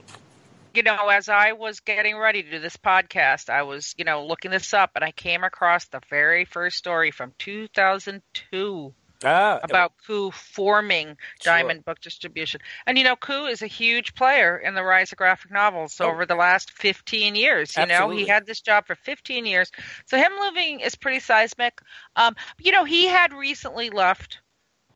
[0.73, 4.25] you know, as I was getting ready to do this podcast, I was, you know,
[4.25, 9.93] looking this up and I came across the very first story from 2002 Ah, about
[10.07, 11.17] Ku forming Sure.
[11.53, 12.61] Diamond Book Distribution.
[12.87, 16.07] And, you know, Ku is a huge player in the rise of graphic novels Oh.
[16.09, 17.77] over the last 15 years.
[17.77, 19.71] You know, he had this job for 15 years.
[20.07, 21.81] So him leaving is pretty seismic.
[22.17, 24.41] Um, you know, he had recently left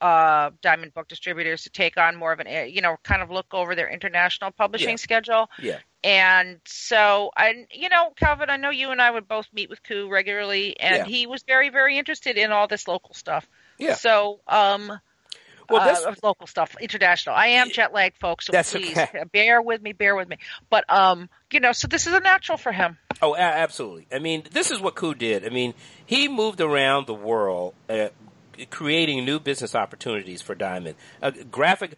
[0.01, 3.55] uh, Diamond Book Distributors to take on more of an, you know, kind of look
[3.55, 4.97] over their international publishing Yeah.
[4.97, 5.51] schedule.
[5.59, 9.71] yeah, And so, and you know, Calvin, I know you and I would both meet
[9.71, 11.05] with Ku regularly, and Yeah.
[11.07, 13.49] he was very, very interested in all this local stuff.
[13.79, 13.95] Yeah.
[13.95, 15.01] So, um,
[15.71, 17.35] Well, uh, local stuff, international.
[17.35, 19.25] I am jet lagged, folks, so That's please okay.
[19.33, 20.37] bear with me, bear with me.
[20.69, 22.99] But um, you know, so this is a natural for him.
[23.23, 24.07] Oh, a- absolutely.
[24.13, 25.47] I mean, this is what Ku did.
[25.47, 25.73] I mean,
[26.05, 28.09] he moved around the world, uh,
[28.71, 30.97] creating new business opportunities for Diamond.
[31.23, 31.97] Uh, graphic,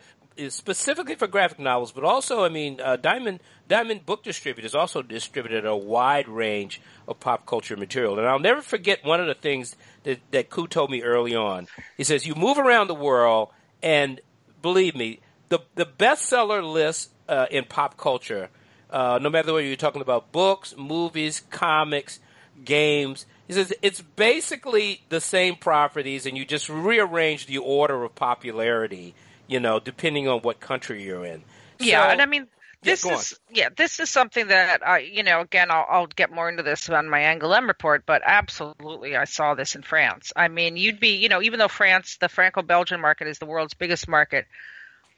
[0.48, 5.66] specifically for graphic novels, but also, I mean, uh, Diamond Diamond Book Distributors also distributed
[5.66, 8.18] a wide range of pop culture material.
[8.18, 11.66] And I'll never forget one of the things that, that Ku told me early on.
[11.96, 13.50] He says, "You move around the world,
[13.82, 14.20] and
[14.62, 18.50] believe me, the the bestseller list uh, in pop culture."
[18.90, 22.20] uh, no matter whether you're talking about books, movies, comics,
[22.64, 23.26] games.
[23.46, 29.14] He says it's basically the same properties, and you just rearrange the order of popularity,
[29.46, 31.42] you know, depending on what country you're in.
[31.78, 32.46] Yeah, So- and I mean,
[32.82, 33.14] this on.
[33.14, 36.62] is yeah, this is something that I, you know, again, I'll, I'll get more into
[36.62, 40.32] this on my Angoulême report, but absolutely, I saw this in France.
[40.36, 43.74] I mean, you'd be, you know, even though France, the Franco-Belgian market is the world's
[43.74, 44.46] biggest market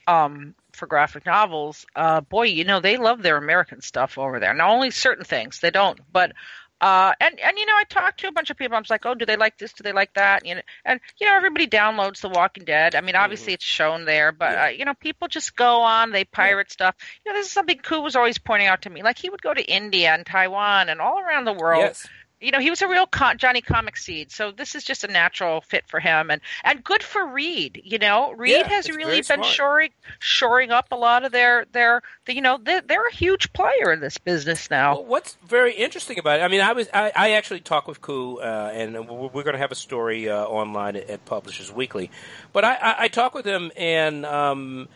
[0.07, 4.55] um, for graphic novels, uh, boy, you know, they love their American stuff over there.
[4.55, 6.33] Not only certain things, they don't, but
[6.81, 8.77] uh, and and you know, I talked to a bunch of people.
[8.77, 9.73] I was like, oh, do they like this?
[9.73, 10.47] Do they like that?
[10.47, 12.95] You know, and you know, everybody downloads The Walking Dead.
[12.95, 14.65] I mean, obviously it's shown there, but Yeah.
[14.65, 16.95] uh, you know, people just go on, they pirate stuff.
[17.25, 19.03] You know, this is something Koo was always pointing out to me.
[19.03, 21.83] Like he would go to India and Taiwan and all around the world.
[21.83, 22.07] Yes.
[22.41, 25.09] You know, he was a real con- Johnny Comic Seed, so this is just a
[25.09, 27.81] natural fit for him, and and good for Reed.
[27.85, 29.45] You know, Reed Yeah, has really been smart.
[29.47, 32.03] shoring shoring up a lot of their their.
[32.27, 34.95] The, you know, they're, they're a huge player in this business now.
[34.95, 38.01] Well, what's very interesting about it, I mean, I was I, I actually talked with
[38.01, 42.11] Koo, uh, and we're, going to have a story uh, online at, at Publishers Weekly,
[42.53, 44.89] but I, I, I talked with him, and um,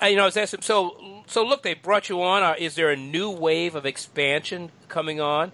[0.00, 2.42] I, you know, I was asking him, so so look, they brought you on.
[2.42, 5.52] Uh, is there a new wave of expansion coming on?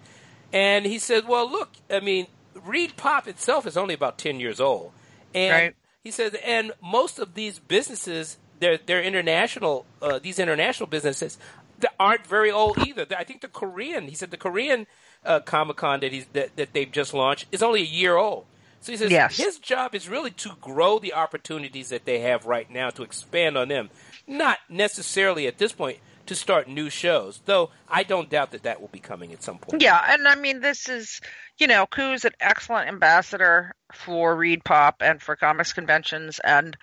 [0.53, 2.27] And he said, well, look, I mean,
[2.63, 4.91] Reed Pop itself is only about ten years old,
[5.33, 5.75] and Right.
[6.03, 9.85] he says, and most of these businesses, they're they're international.
[10.01, 11.37] Uh, these international businesses
[11.79, 13.05] that aren't very old either.
[13.15, 14.87] I think the Korean, he said, the Korean
[15.23, 18.45] uh, Comic Con that he's that, that they've just launched is only a year old.
[18.81, 19.37] So he says Yes.
[19.37, 23.57] his job is really to grow the opportunities that they have right now to expand
[23.57, 23.89] on them,
[24.27, 27.41] not necessarily at this point to start new shows.
[27.45, 29.81] Though I don't doubt that that will be coming at some point.
[29.81, 31.19] Yeah, and I mean, this is,
[31.57, 36.77] you know, Koo's an excellent ambassador for Reed Pop and for comics conventions, and,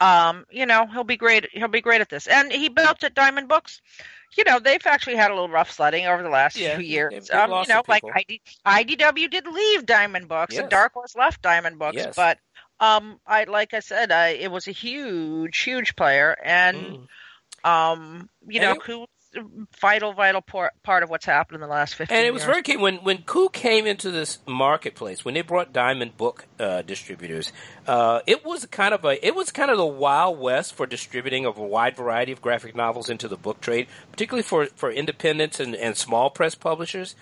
[0.00, 1.48] um, you know, he'll be great.
[1.52, 2.26] He'll be great at this.
[2.26, 3.80] And he built at Diamond Books.
[4.36, 7.30] You know, they've actually had a little rough sledding over the last Yeah, few years.
[7.30, 8.02] um, you know, like.
[8.14, 10.62] ID, IDW did leave Diamond Books, Yes.
[10.62, 12.14] and Dark Horse left Diamond Books, Yes.
[12.16, 12.38] but.
[12.80, 17.06] Um, I like I said, I, it was a huge, huge player, and Mm.
[17.68, 19.06] Um, you And know,
[19.80, 22.16] vital, vital por- part of what's happened in the last fifteen.
[22.16, 22.50] And it was years.
[22.50, 26.82] very key when when Koo came into this marketplace when they brought Diamond Book uh,
[26.82, 27.52] distributors.
[27.86, 31.44] Uh, it was kind of a it was kind of the wild west for distributing
[31.46, 35.60] of a wide variety of graphic novels into the book trade, particularly for for independents
[35.60, 37.14] and, and small press publishers.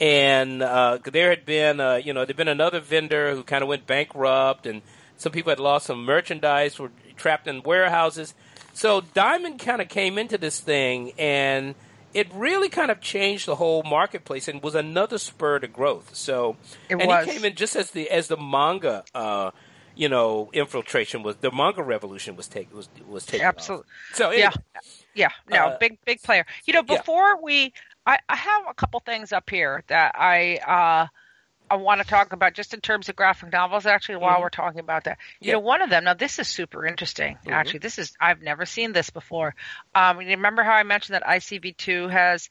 [0.00, 3.68] And uh, there had been uh, you know there'd been another vendor who kind of
[3.68, 4.82] went bankrupt, and
[5.16, 8.34] some people had lost some merchandise, were trapped in warehouses.
[8.74, 11.74] So Diamond kind of came into this thing and
[12.12, 16.14] it really kind of changed the whole marketplace and was another spur to growth.
[16.14, 16.56] So
[16.88, 17.24] It and was.
[17.26, 19.50] he came in just as the as the manga uh,
[19.96, 23.54] you know infiltration was the manga revolution was take was was taking off.
[23.56, 23.86] Absolutely.
[24.12, 24.46] So Yeah.
[24.46, 24.52] anyway,
[25.14, 26.44] Yeah, no, Uh, big big player.
[26.66, 26.98] You know, yeah.
[26.98, 27.72] before we,
[28.06, 31.06] I, I have a couple things up here that I uh,
[31.70, 33.86] I want to talk about just in terms of graphic novels.
[33.86, 34.42] Actually, while Mhm.
[34.42, 35.52] we're talking about that, you Yeah.
[35.54, 36.04] know, one of them.
[36.04, 37.38] Now, this is super interesting.
[37.44, 37.52] Mhm.
[37.52, 39.54] Actually, this is I've never seen this before.
[39.94, 42.50] Um, you remember how I mentioned that ICV2 has,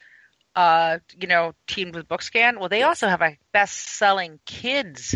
[0.55, 2.57] uh, you know, teamed with Bookscan?
[2.59, 2.87] Well, they Yes.
[2.87, 5.15] also have a best-selling kids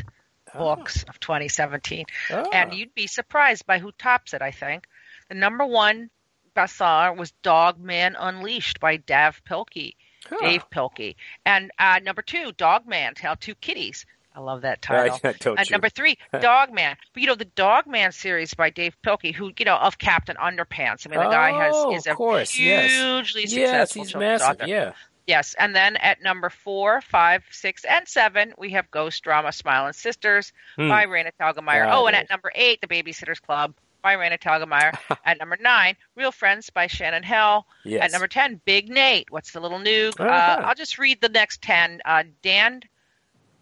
[0.54, 0.58] Ah.
[0.60, 2.44] books of 2017 Ah.
[2.54, 4.42] and you'd be surprised by who tops it.
[4.42, 4.88] I think
[5.28, 6.10] the number one
[6.56, 9.96] bestseller was Dog Man Unleashed by Dav Pilkey,
[10.30, 10.38] Huh.
[10.42, 14.06] Dav Pilkey, and uh, number two, Dog Man Tell Two Kitties.
[14.36, 15.20] I love that title.
[15.24, 15.74] I told And you.
[15.74, 16.96] number three, Dog Man.
[17.14, 20.36] But you know the Dog Man series by Dav Pilkey, who you know of Captain
[20.36, 21.08] Underpants.
[21.08, 22.92] I mean, the guy Oh, has is a course, yes.
[22.92, 23.50] hugely yes,
[23.92, 24.62] successful he's children's massive.
[24.62, 24.68] author.
[24.70, 24.92] Yeah.
[25.26, 29.92] Yes, and then at number four, five, six, and seven, we have Ghost Drama Smiling
[29.92, 30.88] Sisters Hmm.
[30.88, 31.90] by Raina Telgemeier.
[31.92, 34.94] Oh, and at number eight, The Babysitters Club by Raina Telgemeier.
[35.26, 37.66] at number nine, Real Friends by Shannon Hale.
[37.84, 38.04] Yes.
[38.06, 39.32] At number ten, Big Nate.
[39.32, 40.20] What's the little nuke?
[40.20, 40.30] Uh-huh.
[40.30, 42.02] Uh, I'll just read the next ten.
[42.06, 42.82] Uh, Dan,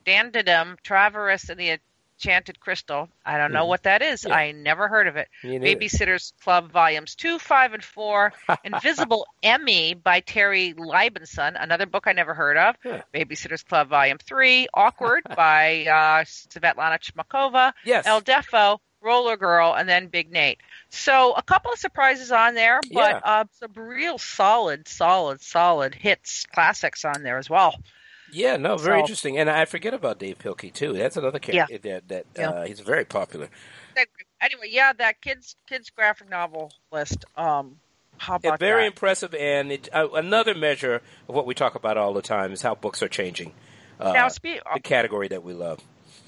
[0.06, 1.78] Dan Didum, Traverse and the
[2.18, 3.10] Enchanted Crystal.
[3.26, 3.70] I don't know Mhm.
[3.70, 4.24] what that is.
[4.26, 4.36] Yeah.
[4.36, 5.28] I never heard of it.
[5.44, 8.32] Babysitters Club Volumes 2, 5, and 4.
[8.64, 12.76] Invisible Emmie by Terri Libenson, another book I never heard of.
[12.86, 13.02] Yeah.
[13.14, 14.68] Babysitters Club Volume 3.
[14.74, 17.74] Awkward by uh, Svetlana Chmakova.
[17.84, 18.08] Yes.
[18.08, 20.60] El Deafo, Roller Girl, and then Big Nate.
[20.90, 23.22] So a couple of surprises on there, but Yeah.
[23.24, 27.76] uh, some real solid, solid, solid hits, classics on there as well.
[28.32, 29.38] Yeah, no, very So- interesting.
[29.38, 30.94] And I forget about Dav Pilkey too.
[30.94, 32.50] That's another character that that Yeah.
[32.50, 33.50] uh, he's very popular.
[34.42, 37.24] Anyway, yeah, that kids kids graphic novel list.
[37.38, 37.80] Um,
[38.18, 38.88] how Yeah, about very that?
[38.88, 39.34] impressive.
[39.36, 42.76] And it, uh, another measure of what we talk about all the time is how
[42.76, 43.54] books are changing.
[44.00, 45.80] Uh, now, spe- the category that we love.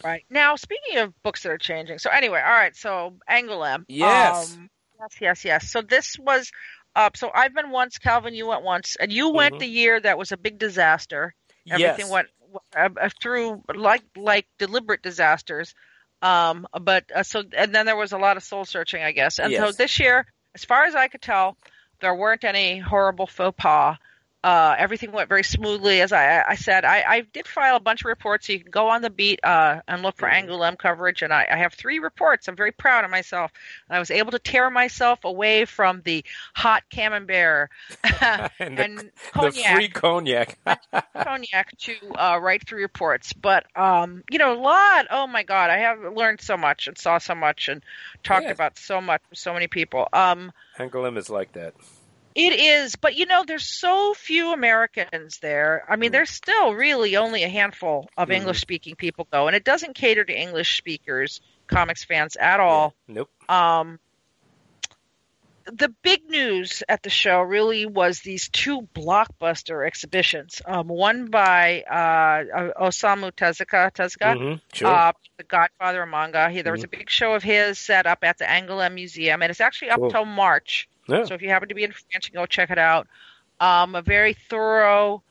[0.03, 0.25] Right.
[0.29, 3.86] Now, speaking of books that are changing, so anyway, all right, so Angoulême.
[3.88, 4.55] Yes.
[4.55, 5.71] Um, yes, yes, yes.
[5.71, 6.51] So this was,
[6.95, 9.60] uh, so I've been once, Calvin, you went once, and you went Mhm.
[9.60, 11.33] the year that was a big disaster.
[11.69, 12.12] Everything yes.
[12.12, 12.27] went
[12.75, 15.75] uh, uh, through like like deliberate disasters.
[16.21, 19.38] Um, but uh, so and then there was a lot of soul searching, I guess.
[19.39, 21.57] And so this year, as far as I could tell,
[21.99, 23.97] There weren't any horrible faux pas.
[24.43, 26.00] Uh, everything went very smoothly.
[26.00, 28.47] As I, I said, I, I, did file a bunch of reports.
[28.47, 30.47] So you can go on the beat uh, and look for mm-hmm.
[30.47, 32.47] Angoulême coverage, and I, I, have three reports.
[32.47, 33.52] I'm very proud of myself.
[33.89, 36.23] And I was able to tear myself away from the
[36.54, 37.71] hot camembert
[38.60, 40.58] and, the, and cognac, the free cognac,
[41.15, 43.34] cognac to uh, write three reports.
[43.34, 45.08] But um, you know, a lot.
[45.10, 47.82] Oh my God, I have learned so much and saw so much and
[48.23, 48.54] talked yes.
[48.54, 50.08] about so much with so many people.
[50.13, 51.73] Um, Angoulême is like that.
[52.38, 55.84] It is, but you know, there's so few Americans there.
[55.89, 56.13] I mean, mm.
[56.13, 58.36] there's still really only a handful of mm.
[58.36, 62.93] English speaking people go, and it doesn't cater to English speakers, comics fans at all.
[63.08, 63.32] Nope.
[63.50, 63.97] Um,
[65.65, 70.62] the big news at the show really was these two blockbuster exhibitions.
[70.63, 74.56] Um, one by uh, Osamu Tezuka, Tezuka, mm-hmm.
[74.73, 74.88] sure.
[74.88, 76.50] uh, the Godfather of manga.
[76.50, 76.95] He, there was mm-hmm.
[76.95, 80.00] a big show of his set up at the Angoulême Museum, and it's actually up
[80.00, 80.12] cool.
[80.12, 80.88] till March.
[81.08, 81.26] Yeah.
[81.26, 83.08] So if you happen to be in France, you can go check it out.
[83.60, 85.24] Um, a very thorough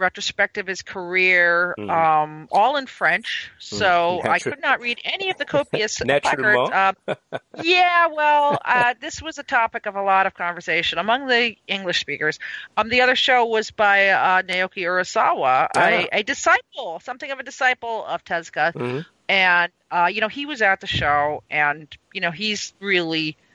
[0.00, 1.90] retrospective of his career, mm.
[1.90, 3.50] um, all in French.
[3.54, 3.76] Hmm.
[3.76, 4.28] So mm.
[4.28, 6.70] I could not read any of the copious placards.
[6.72, 7.16] Um,
[7.62, 12.00] yeah, well, uh, this was a topic of a lot of conversation among the English
[12.00, 12.38] speakers.
[12.76, 16.06] Um, the other show was by uh, Naoki Urasawa, a, ah.
[16.12, 18.72] a, disciple, something of a disciple of Tezuka.
[18.72, 19.00] Mm-hmm.
[19.28, 23.36] And, uh, you know, he was at the show, and, you know, he's really–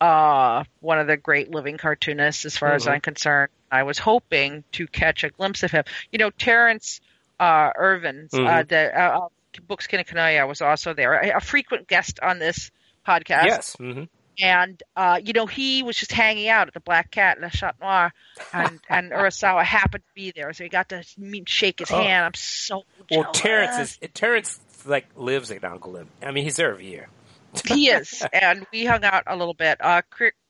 [0.00, 2.76] uh, one of the great living cartoonists, as far mm-hmm.
[2.76, 3.50] as I'm concerned.
[3.70, 5.84] I was hoping to catch a glimpse of him.
[6.10, 7.00] You know, Terence
[7.38, 8.46] uh, Irvin's uh, mm-hmm.
[8.46, 9.28] uh, the uh,
[9.66, 12.70] Books Kinokuniya was also there, a, frequent guest on this
[13.06, 13.46] podcast.
[13.46, 13.76] Yes.
[13.80, 14.04] Mm-hmm.
[14.42, 17.50] And uh, you know, he was just hanging out at the Black Cat, in Le
[17.50, 18.12] Chat Noir,
[18.54, 22.00] and and Urasawa happened to be there, so he got to meet, shake his oh.
[22.00, 22.24] hand.
[22.24, 23.24] I'm so jealous.
[23.24, 23.32] well.
[23.34, 27.08] Terence is Terence like lives at Uncle I mean, he's there every year
[27.66, 29.78] he is, and we hung out a little bit.
[29.80, 30.02] Uh,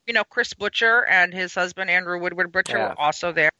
[0.06, 2.88] you know, Chris Butcher and his husband Andrew Woodward Butcher yeah.
[2.88, 3.52] were also there.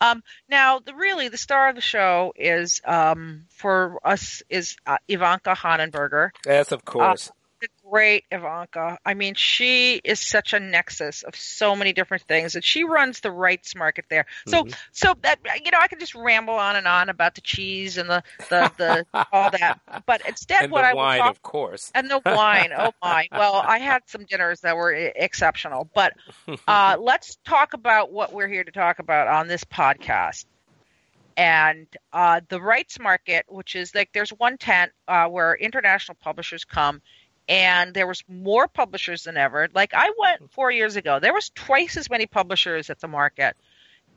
[0.00, 4.98] Um, now, the really the star of the show is um, for us is uh,
[5.08, 6.30] Ivanka Hahnenberger.
[6.46, 7.30] Yes, of course.
[7.30, 7.32] Uh,
[7.90, 8.98] great Ivanka.
[9.04, 13.20] I mean, she is such a nexus of so many different things, and she runs
[13.20, 14.26] the rights market there.
[14.46, 14.72] So, mm-hmm.
[14.92, 18.08] so that you know, I could just ramble on and on about the cheese and
[18.08, 21.90] the the, the all that, but instead, and what the I wine, talk, of course,
[21.94, 22.70] and the wine.
[22.76, 23.28] Oh my!
[23.32, 26.14] Well, I had some dinners that were exceptional, but
[26.68, 30.44] uh, let's talk about what we're here to talk about on this podcast
[31.38, 36.64] and uh, the rights market, which is like there's one tent uh, where international publishers
[36.64, 37.00] come
[37.48, 39.68] and there was more publishers than ever.
[39.74, 43.56] Like I went four years ago, there was twice as many publishers at the market,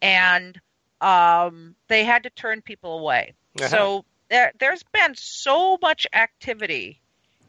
[0.02, 0.60] and
[1.00, 3.34] um, they had to turn people away.
[3.60, 3.70] Uh-huh.
[3.70, 7.01] So there, there's been so much activity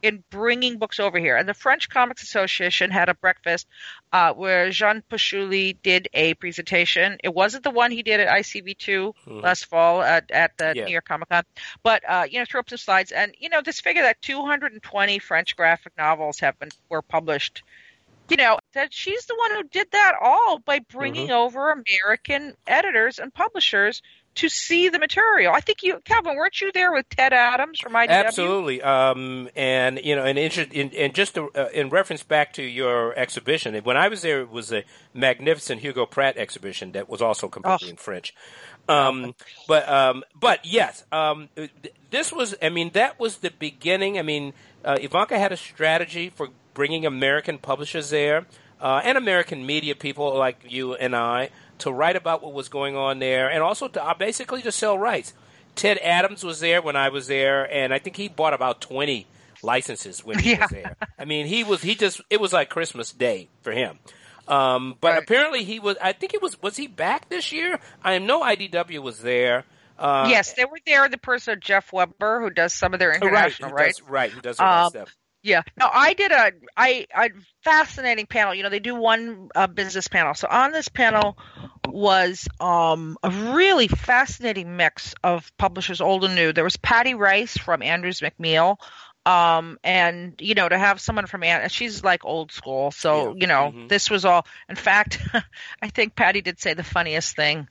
[0.03, 1.37] in bringing books over here.
[1.37, 3.69] And the French Comics Association had a breakfast
[4.13, 7.19] uh, where Jean Pachuli did a presentation.
[7.23, 9.41] It wasn't the one he did at ICV2 mm-hmm.
[9.41, 10.85] last fall at, at the yeah.
[10.85, 11.45] New York Comic Con,
[11.83, 13.13] but uh, you know, threw up some slides.
[13.13, 17.63] And you know, this figure that 220 French graphic novels have been were published.
[18.29, 21.35] You know that she's the one who did that all by bringing mm-hmm.
[21.35, 24.01] over American editors and publishers
[24.35, 25.53] to see the material.
[25.53, 28.09] I think you, Calvin, weren't you there with Ted Adams from IDW?
[28.09, 28.83] Absolutely.
[28.83, 33.17] Um, and you know, and, in, and just to, uh, in reference back to your
[33.19, 37.49] exhibition, when I was there, it was a magnificent Hugo Pratt exhibition that was also
[37.49, 37.91] completely oh.
[37.91, 38.35] in French.
[38.89, 39.35] Um,
[39.69, 41.49] but um, but yes, um,
[42.11, 42.55] this was.
[42.61, 44.19] I mean, that was the beginning.
[44.19, 48.47] I mean, uh, Ivanka had a strategy for bringing American publishers there.
[48.81, 51.51] Uh, and American media people like you and I
[51.83, 54.99] to write about what was going on there, and also to uh, basically to sell
[54.99, 55.35] rights.
[55.75, 59.27] Ted Adams was there when I was there, and I think he bought about twenty
[59.63, 60.61] licenses when he yeah.
[60.63, 60.97] was there.
[61.19, 63.99] I mean, he was he just it was like Christmas Day for him.
[64.49, 65.23] Um, but right.
[65.23, 65.97] apparently he was.
[66.01, 66.61] I think it was.
[66.63, 67.79] Was he back this year?
[68.03, 69.65] I know IDW was there.
[69.99, 71.09] Uh, yes, they were there.
[71.09, 74.59] The person Jeff Webber, who does some of their international right, rights, right, who does
[74.59, 75.17] all um, stuff.
[75.43, 75.63] Yeah.
[75.77, 77.31] No, I did a I a
[77.65, 78.55] fascinating panel.
[78.55, 80.35] You know, they do one uh, business panel.
[80.35, 81.37] So on this panel
[81.87, 86.53] was um, a really fascinating mix of publishers old and new.
[86.53, 88.77] There was Patty Rice from Andrews McMeel.
[89.25, 92.91] Um, and you know, to have someone from Ann, she's like old school.
[92.91, 93.35] So, yeah.
[93.41, 93.87] you know, mm-hmm.
[93.89, 95.21] this was all, in fact,
[95.83, 97.69] I think Patty did say the funniest thing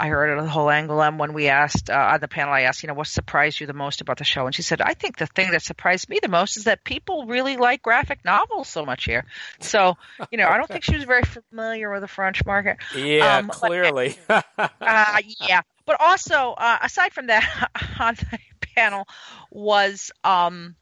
[0.00, 2.54] I heard it on the whole Angoulême when we asked uh, on the panel.
[2.54, 4.46] I asked, you know, what surprised you the most about the show?
[4.46, 7.26] And she said, I think the thing that surprised me the most is that people
[7.26, 9.26] really like graphic novels so much here.
[9.60, 9.96] So,
[10.30, 12.76] you know, I don't think she was very familiar with the French market.
[12.96, 14.16] Yeah, um, clearly.
[14.28, 18.38] But, uh, yeah, but also uh, aside from that, on the
[18.76, 19.08] panel
[19.50, 20.76] was um,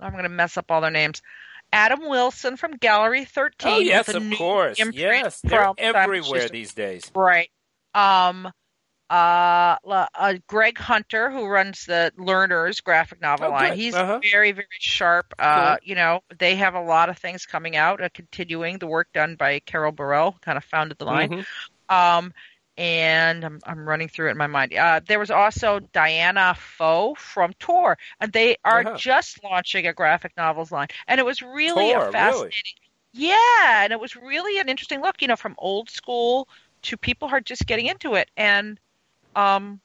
[0.00, 1.20] I'm going to mess up all their names.
[1.72, 3.72] Adam Wilson from Gallery 13.
[3.72, 4.80] Oh yes, of course.
[4.92, 7.10] Yes, they're everywhere these days.
[7.14, 7.50] Right.
[7.96, 8.46] Um,
[9.10, 14.22] uh, la- uh, Greg Hunter, who runs the Lerner's graphic novel Oh, line, he's Uh-huh.
[14.22, 15.34] very, very sharp.
[15.38, 19.08] Uh, you know, they have a lot of things coming out, uh, continuing the work
[19.14, 21.30] done by Carol Burrell, who kind of founded the line.
[21.30, 21.44] Mhm.
[21.88, 22.32] Um,
[22.78, 24.74] and I'm, I'm running through it in my mind.
[24.74, 28.94] Uh, there was also Diana Pho from Tor, and they are Uh-huh.
[28.94, 32.52] just launching a graphic novels line, and it was really Tor, a really?
[32.52, 32.72] fascinating.
[33.12, 36.48] Yeah, and it was really an interesting look, you know, from old school
[36.86, 38.78] to people who are just getting into it, and
[39.34, 39.80] um,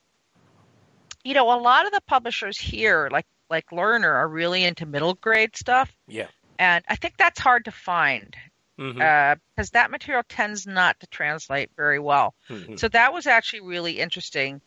[1.24, 5.14] you know, a lot of the publishers here, like like Lerner, are really into middle
[5.16, 6.28] grade stuff, Yeah.
[6.58, 8.36] and I think that's hard to find
[8.78, 12.34] because that material tends not to translate very well.
[12.49, 12.80] Mhm.
[12.80, 14.60] So that was actually really interesting.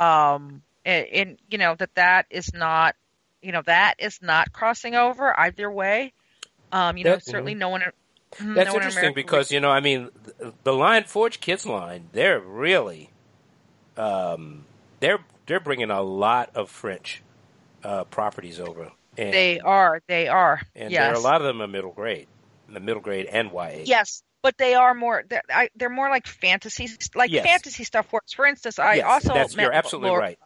[0.00, 2.96] Um, in, in you know that that is not,
[3.40, 6.12] you know that is not crossing over either way.
[6.72, 7.84] Um, you know, That- certainly no one.
[8.40, 10.08] That's no interesting because you know, I mean,
[10.64, 13.10] the, Lion Forge Kids line, they're really,
[13.96, 14.64] um,
[15.00, 17.22] they're they're bringing a lot of French
[17.84, 20.60] uh, properties over, and they are, they are.
[20.74, 21.00] and yes.
[21.00, 22.26] there are a lot of them are middle grade,
[22.68, 23.82] the middle grade and YA.
[23.84, 25.24] Yes, but they are more.
[25.28, 27.44] They're, I, they're more like fantasy, like Yes.
[27.44, 28.32] fantasy stuff works.
[28.32, 30.38] For instance, I Yes, also met you're absolutely Laura, right.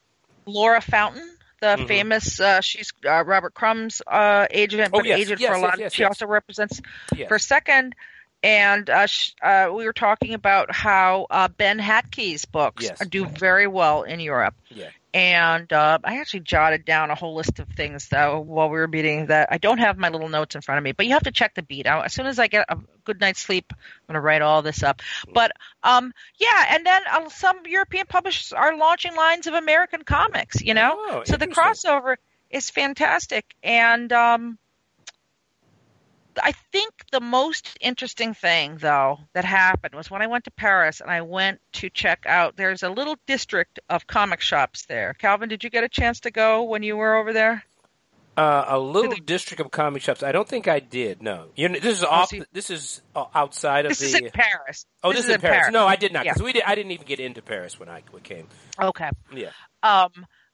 [0.46, 1.88] Laura Fountain, the Mhm.
[1.88, 2.40] famous.
[2.40, 5.78] Uh, she's uh, Robert Crumb's uh, agent, Oh, but yes, agent yes, for a lot.
[5.78, 6.08] yes, she yes.
[6.08, 6.80] also represents
[7.28, 7.94] for Second.
[8.42, 13.66] And uh, sh- uh, we were talking about how uh, Ben Hatke's books do very
[13.66, 14.54] well in Europe.
[14.68, 14.90] Yeah.
[15.16, 18.86] And uh, I actually jotted down a whole list of things though while we were
[18.86, 21.22] meeting that I don't have my little notes in front of me, but you have
[21.22, 22.04] to check the beat out.
[22.04, 24.82] As soon as I get a good night's sleep, I'm going to write all this
[24.82, 25.00] up.
[25.32, 25.52] But
[25.82, 30.60] um, yeah, and then uh, some European publishers are launching lines of American comics.
[30.60, 32.16] You know, Oh, so the crossover
[32.50, 34.58] is fantastic, and um,
[36.42, 41.00] I think the most interesting thing, though, that happened was when I went to Paris
[41.00, 42.56] and I went to check out.
[42.56, 45.14] There's a little district of comic shops there.
[45.14, 47.64] Calvin, did you get a chance to go when you were over there?
[48.36, 50.22] Uh, a little district of comic shops.
[50.22, 51.22] I don't think I did.
[51.22, 52.28] No, you know, this is off.
[52.28, 54.04] see- this is uh, outside of This the.
[54.06, 54.84] is in Paris.
[55.02, 55.72] oh, this, is is in Paris.
[55.72, 56.34] No, I did not Yeah.
[56.42, 56.62] we did.
[56.66, 58.46] I didn't even get into Paris when I came.
[58.78, 59.08] Okay.
[59.34, 59.52] Yeah.
[59.82, 60.10] Um,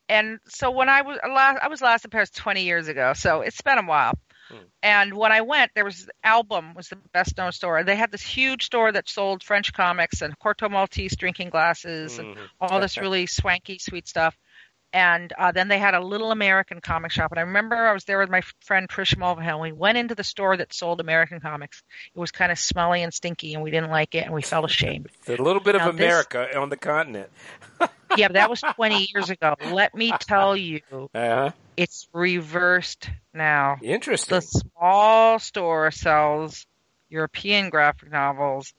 [0.08, 3.40] and so when I was last, I was last in Paris 20 years ago, so
[3.40, 4.12] it's been a while.
[4.52, 4.58] Hmm.
[4.82, 7.84] And when I went, there was Album was the best known store.
[7.84, 12.36] They had this huge store that sold French comics and Corto Maltese drinking glasses and
[12.36, 12.48] Mhm.
[12.60, 14.36] all this really swanky, sweet stuff.
[14.94, 17.32] And uh, then they had a little American comic shop.
[17.32, 19.52] And I remember I was there with my friend Trish Mulvihill.
[19.52, 21.82] And we went into the store that sold American comics.
[22.14, 24.64] It was kind of smelly and stinky, and we didn't like it, and we felt
[24.66, 25.08] ashamed.
[25.28, 27.30] A little bit of Now, this- America on the continent.
[28.16, 29.54] yeah, but that was 20 years ago.
[29.70, 31.50] Let me tell you, Uh-huh.
[31.76, 33.76] it's reversed now.
[33.82, 34.36] Interesting.
[34.36, 36.66] The small store sells
[37.08, 38.72] European graphic novels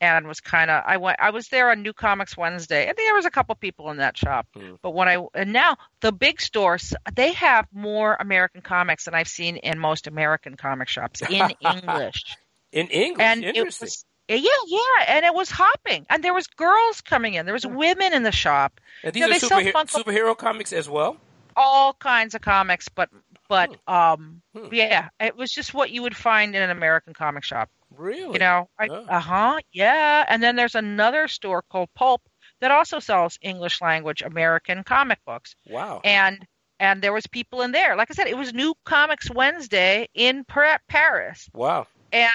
[0.00, 3.14] and was kind of I went I was there on New Comics Wednesday and there
[3.14, 4.46] was a couple people in that shop.
[4.54, 4.74] Hmm.
[4.82, 9.28] But when I and now the big stores they have more American comics than I've
[9.28, 12.24] seen in most American comic shops in English.
[12.72, 13.24] In English.
[13.26, 13.86] And Interesting.
[13.86, 14.36] was yeah,
[14.66, 17.46] yeah, and it was hopping, and there was girls coming in.
[17.46, 18.78] There was women in the shop.
[19.02, 21.16] and these you know, are they sell superhe- Funko- superhero comics as well.
[21.56, 23.08] all kinds of comics, but
[23.48, 24.66] but um Hmm.
[24.70, 27.70] yeah, it was just what you would find in an American comic shop.
[27.96, 28.32] Really?
[28.34, 29.04] You know, Oh.
[29.08, 30.24] uh huh, yeah.
[30.28, 32.22] And then there's another store called Pulp
[32.60, 36.00] that also sells English language American comic books, Wow.
[36.04, 36.44] and
[36.80, 37.96] and there was people in there.
[37.96, 41.86] Like I said, it was New Comics Wednesday in Paris, Wow.
[42.12, 42.30] and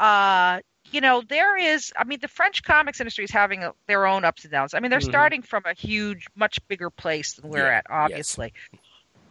[0.00, 0.60] uh
[0.90, 4.24] you know there is i mean the french comics industry is having a, their own
[4.24, 5.04] ups and downs i mean they're Mhm.
[5.10, 8.52] starting from a huge much bigger place than we're Yeah, at obviously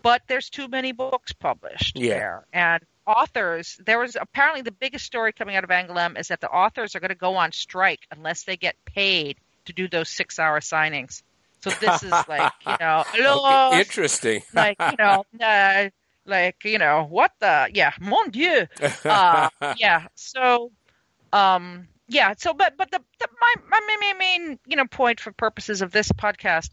[0.01, 2.09] but there's too many books published Yeah.
[2.13, 6.41] there and authors there was apparently the biggest story coming out of angoulême is that
[6.41, 10.09] the authors are going to go on strike unless they get paid to do those
[10.09, 11.21] six hour signings
[11.61, 13.03] so this is like you know
[13.71, 14.41] Okay, Interesting.
[14.53, 15.89] like you know uh,
[16.25, 18.67] like you know what the yeah mon dieu
[19.05, 20.07] uh, yeah.
[20.15, 20.71] So,
[21.33, 22.33] um, yeah.
[22.37, 25.91] So, but but the, the my, my main main you know point for purposes of
[25.91, 26.69] this podcast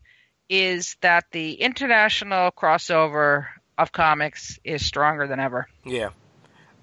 [0.49, 5.69] is that the international crossover of comics is stronger than ever.
[5.85, 6.11] yeah.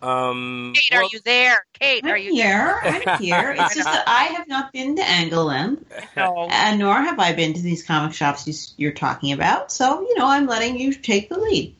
[0.02, 1.66] Um, Kate, well, are you there?
[1.80, 2.80] Kate, I'm are you here.
[2.84, 3.56] I'm here.
[3.58, 5.84] It's just that I have not been to Angoulême,
[6.16, 6.48] No.
[6.50, 9.72] and nor have I been to these comic shops you, you're talking about.
[9.72, 11.76] So, you know, I'm letting you take the lead.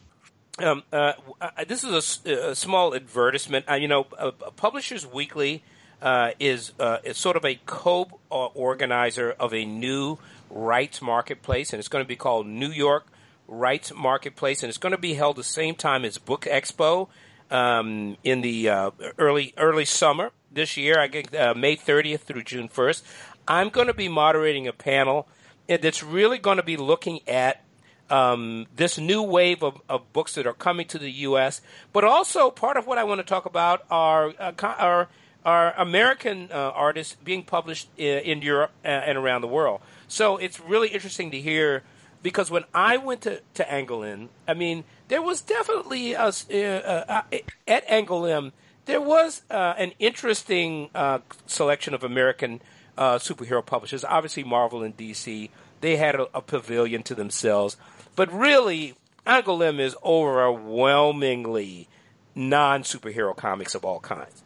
[0.58, 3.66] Um, uh, uh, this is a small advertisement.
[3.70, 5.64] Uh, you know, uh, Publishers Weekly
[6.02, 10.18] uh, is uh, is sort of a co-organizer of a new
[10.50, 13.06] rights marketplace, and it's going to be called New York
[13.48, 17.10] Rights Marketplace, and it's going to be held the same time as Book Expo.
[17.52, 21.00] Um, in the uh, early early summer this year.
[21.00, 23.04] I think uh, May 30th through June 1st.
[23.48, 25.28] I'm going to be moderating a panel
[25.68, 27.64] that's really going to be looking at
[28.10, 32.52] um, this new wave of, of, books that are coming to the U.S., but also
[32.52, 35.10] part of what I want to talk about are uh, are,
[35.44, 39.82] are American uh, artists being published in, in Europe and around the world.
[40.08, 41.84] So it's really interesting to hear
[42.26, 47.22] because when I went to, to Angoulême, I mean, there was definitely a, uh, uh,
[47.68, 48.52] at Angoulême,
[48.86, 52.64] there was uh, an interesting uh, selection of American
[52.98, 54.04] uh, superhero publishers.
[54.04, 55.52] Obviously, Marvel and DC,
[55.82, 57.78] they had a, a pavilion to themselves.
[58.16, 58.96] But really,
[59.28, 61.88] Angoulême is overwhelmingly
[62.34, 64.42] non superhero comics of all kinds.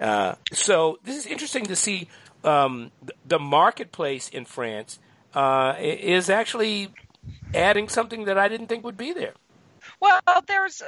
[0.00, 2.08] Uh, so this is interesting to see
[2.42, 2.90] um,
[3.24, 4.98] the marketplace in France
[5.32, 6.90] uh, is actually
[7.54, 9.34] adding something that I didn't think would be there.
[9.98, 10.82] Well, there's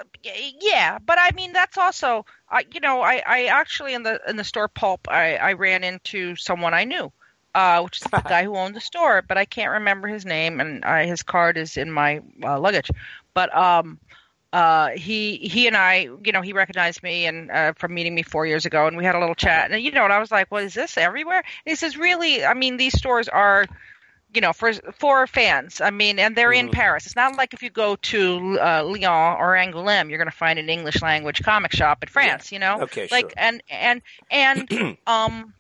[0.61, 4.37] yeah, but I mean that's also uh, you know I, I actually in the in
[4.37, 7.13] the store pulp I, I ran into someone I knew
[7.55, 10.61] uh, which is the guy who owned the store, but I can't remember his name,
[10.61, 12.91] and I, his card is in my uh, luggage.
[13.35, 13.99] But um,
[14.53, 18.23] uh, he he and I, you know, he recognized me and uh, from meeting me
[18.23, 19.71] four years ago, and we had a little chat.
[19.71, 22.45] And you know, and I was like, "What is this everywhere?" And he says, "Really?
[22.45, 23.67] I mean, these stores are."
[24.35, 26.69] You know, for for fans, I mean, and they're mm-hmm.
[26.69, 27.07] in Paris.
[27.07, 30.59] It's not like if you go to uh, Lyon or Angoulême, you're going to find
[30.59, 32.51] an English language comic shop in France.
[32.51, 32.57] Yeah.
[32.57, 33.33] You know, okay, like sure.
[33.37, 35.55] and and and um,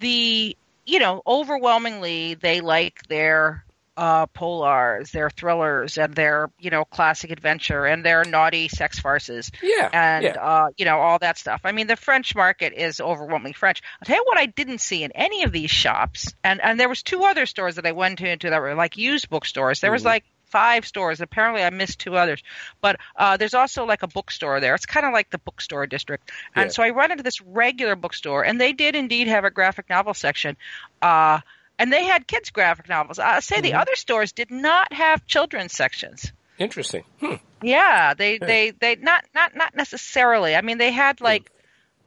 [0.00, 0.56] the
[0.86, 3.64] you know, overwhelmingly they like their
[4.00, 9.50] uh, polars, their thrillers, and their you know classic adventure, and their naughty sex farces.
[9.62, 10.30] Yeah, and yeah.
[10.42, 11.60] Uh, you know all that stuff.
[11.64, 13.82] I mean, the French market is overwhelmingly French.
[14.00, 16.88] I'll tell you what I didn't see in any of these shops, and and there
[16.88, 19.80] was two other stores that I went into that were like used bookstores.
[19.80, 20.08] There was mm-hmm.
[20.08, 21.20] like five stores.
[21.20, 22.42] Apparently, I missed two others.
[22.80, 24.74] But uh, there's also like a bookstore there.
[24.74, 26.32] It's kind of like the bookstore district.
[26.56, 26.72] And yeah.
[26.72, 30.14] so I run into this regular bookstore, and they did indeed have a graphic novel
[30.14, 30.56] section.
[31.02, 31.40] Uh,
[31.80, 33.18] and they had kids' graphic novels.
[33.18, 33.62] I say mm-hmm.
[33.62, 36.32] the other stores did not have children's sections.
[36.58, 37.04] Interesting.
[37.18, 37.36] Hmm.
[37.62, 38.46] Yeah, they, yeah.
[38.46, 40.54] they they not not not necessarily.
[40.54, 41.50] I mean, they had like.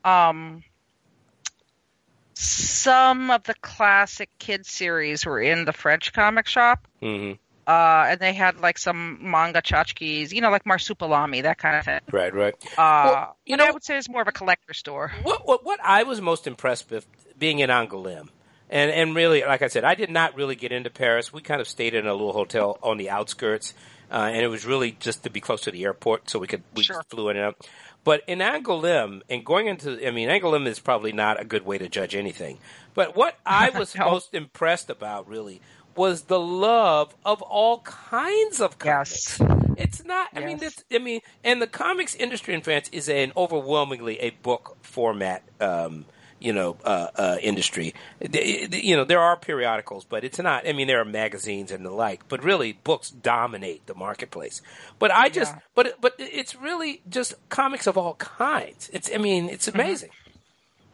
[0.06, 0.64] Um,
[2.36, 6.88] some of the classic kid series were in the French comic shop.
[7.02, 7.34] Mm-hmm.
[7.66, 11.86] Uh, and they had like some manga tchotchkes, you know, like Marsupilami, that kind of
[11.86, 12.02] thing.
[12.12, 12.54] Right, right.
[12.78, 15.14] Uh, well, you know, I would say it's more of a collector store.
[15.24, 17.08] What, what, what I was most impressed with
[17.40, 18.28] being in Angoulême,
[18.74, 21.32] and and really, like I said, I did not really get into Paris.
[21.32, 23.76] We kind of stayed in a little hotel on the outskirts,
[24.12, 26.64] uh, and it was really just to be close to the airport, so we could
[26.76, 27.04] we sure.
[27.08, 27.70] flew in and out.
[28.04, 31.78] But in Angoulême, and going into, I mean, Angoulême is probably not a good way
[31.78, 32.58] to judge anything.
[32.96, 34.10] But what I was no.
[34.10, 35.62] most impressed about, really,
[35.96, 39.40] was the love of all kinds of comics.
[39.40, 39.50] Yes.
[39.78, 40.30] It's not.
[40.36, 40.84] I mean, this.
[40.92, 45.44] I mean, and the comics industry in France is an overwhelmingly a book format.
[45.62, 46.06] Um,
[46.44, 47.94] you know, uh, uh, industry.
[48.22, 50.68] You know, there are periodicals, but it's not.
[50.68, 54.62] I mean, there are magazines and the like, but really, books dominate the marketplace.
[55.00, 55.60] But I just, Yeah.
[55.74, 58.90] but but it's really just comics of all kinds.
[58.94, 59.10] It's.
[59.14, 59.80] I mean, it's Mm-hmm.
[59.80, 60.10] amazing.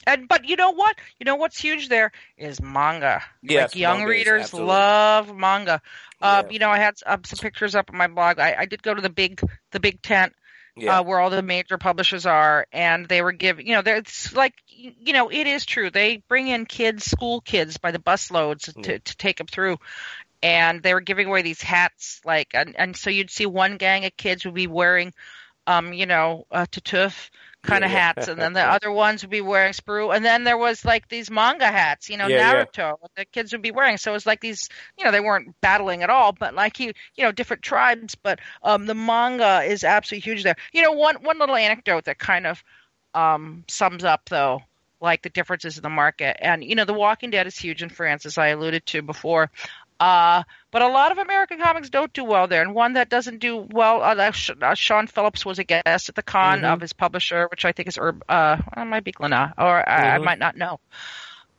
[0.08, 0.95] And but you know what?
[1.20, 3.22] You know what's huge there is manga.
[3.43, 5.82] Yes, like young readers absolutely- love manga.
[6.22, 6.52] Uh, Yeah.
[6.52, 8.39] You know, I had um, some pictures up on my blog.
[8.39, 9.41] I, I did go to the big
[9.72, 10.34] the big tent
[10.82, 10.99] Yeah.
[10.99, 13.67] uh, where all the major publishers are, and they were giving.
[13.67, 15.89] You know, it's like you know, it is true.
[15.89, 19.03] They bring in kids, school kids, by the busloads to Mm.
[19.03, 19.77] to take them through.
[20.41, 24.05] And they were giving away these hats, like, and, and so you'd see one gang
[24.05, 25.13] of kids would be wearing,
[25.67, 27.30] um, you know, uh, Titeuf
[27.64, 28.26] kind of Yeah, yeah.
[28.26, 31.07] hats, and then the other ones would be wearing Spirou, and then there was like
[31.10, 32.66] these manga hats, you know, Yeah.
[32.70, 33.97] Naruto, the kids would be wearing.
[33.97, 36.93] So it was like these, you know, they weren't battling at all, but like you,
[37.16, 38.16] you know, different tribes.
[38.16, 40.55] But um, the manga is absolutely huge there.
[40.72, 42.64] You know, one one little anecdote that kind of
[43.14, 44.62] um sums up though,
[45.01, 47.89] like the differences in the market, and you know, The Walking Dead is huge in
[47.89, 49.49] France, as I alluded to before.
[50.00, 53.39] Uh, but a lot of American comics don't do well there, and one that doesn't
[53.39, 54.02] do well.
[54.02, 54.32] Uh,
[54.62, 56.74] uh, Sean Phillips was a guest at the con Mhm.
[56.74, 58.24] of his publisher, which I think is Herb.
[58.30, 60.24] Uh, it might be Glénat, or I, I Mhm.
[60.24, 60.80] might not know.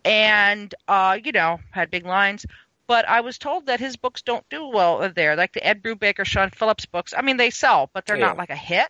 [0.04, 2.46] And uh, you know, had big lines.
[2.86, 6.24] But I was told that his books don't do well there, like the Ed Brubaker,
[6.24, 7.14] Sean Phillips books.
[7.16, 8.26] I mean, they sell, but they're Yeah.
[8.26, 8.88] not like a hit.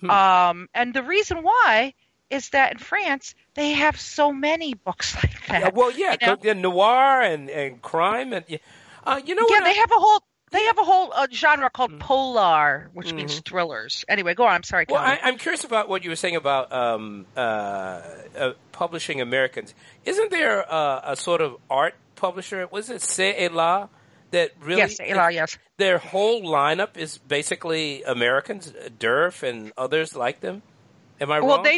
[0.00, 0.10] Hmm.
[0.10, 1.94] Um, and the reason why
[2.28, 5.60] is that in France they have so many books like that.
[5.62, 6.60] Yeah, well, yeah, you know?
[6.60, 8.44] noir and, and crime and
[9.08, 11.68] uh, you know yeah, they I- have a whole they have a whole uh, genre
[11.68, 12.00] called Mm.
[12.00, 14.04] polar, which means thrillers.
[14.08, 14.54] Anyway, go on.
[14.54, 18.52] I'm sorry, well, I, I'm curious about what you were saying about um, uh, uh,
[18.72, 19.74] publishing Americans.
[20.06, 22.66] Isn't there uh, a sort of art publisher?
[22.70, 23.88] Was it Çà et Là
[24.30, 24.80] that really?
[24.80, 25.58] yes, Eli, yes.
[25.76, 30.62] Their whole lineup is basically Americans, Derf and others like them.
[31.20, 31.64] Am I well, wrong?
[31.64, 31.77] they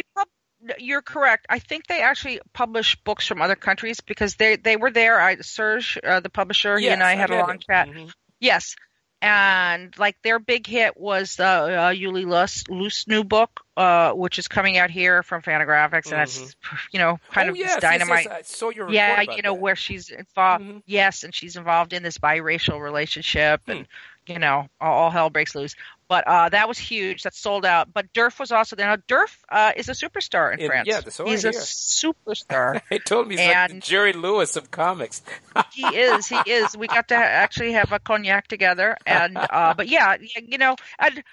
[0.77, 1.45] you're correct.
[1.49, 5.19] I think they actually publish books from other countries because they they were there.
[5.19, 7.59] I Serge, uh, the publisher, he and I had a long him.
[7.59, 7.87] chat.
[7.87, 8.11] Mhm.
[8.39, 8.75] Yes.
[9.23, 14.39] And like their big hit was the uh, Yuli Luce, Luce new book, uh, which
[14.39, 16.55] is coming out here from Fantagraphics, and that's
[16.91, 18.25] you know kind oh, of yes, this yes, dynamite.
[18.25, 19.61] Yes, your yeah, you know that.
[19.61, 20.63] where she's involved.
[20.63, 20.81] Mhm.
[20.87, 23.83] Yes, and she's involved in this biracial relationship, Hmm.
[24.27, 25.75] And you know all, hell breaks loose.
[26.07, 27.23] But uh, that was huge.
[27.23, 27.93] That sold out.
[27.93, 28.87] But Derf was also there.
[28.87, 30.87] Now Derf uh, is a superstar in In- France.
[30.87, 32.81] yeah, I He's a superstar.
[32.89, 35.21] They told me he's like the Jerry Lewis of comics.
[35.73, 36.27] he is.
[36.27, 36.75] He is.
[36.75, 41.23] We got to actually have a cognac together, and uh, but yeah, you know, and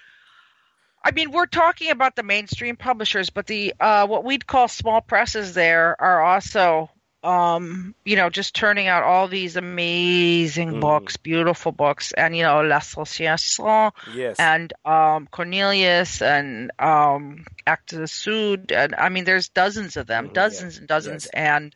[1.03, 5.01] I mean, we're talking about the mainstream publishers, but the uh, what we'd call small
[5.01, 6.89] presses there are also,
[7.23, 10.81] um, you know, just turning out all these amazing Mhm.
[10.81, 14.37] books, beautiful books, and you know, L'Association Yes.
[14.39, 20.29] and um, Cornelius and um, Actes de Sud, and I mean, there's dozens of them,
[20.29, 21.31] Mhm, dozens yeah, and dozens, yes.
[21.33, 21.75] and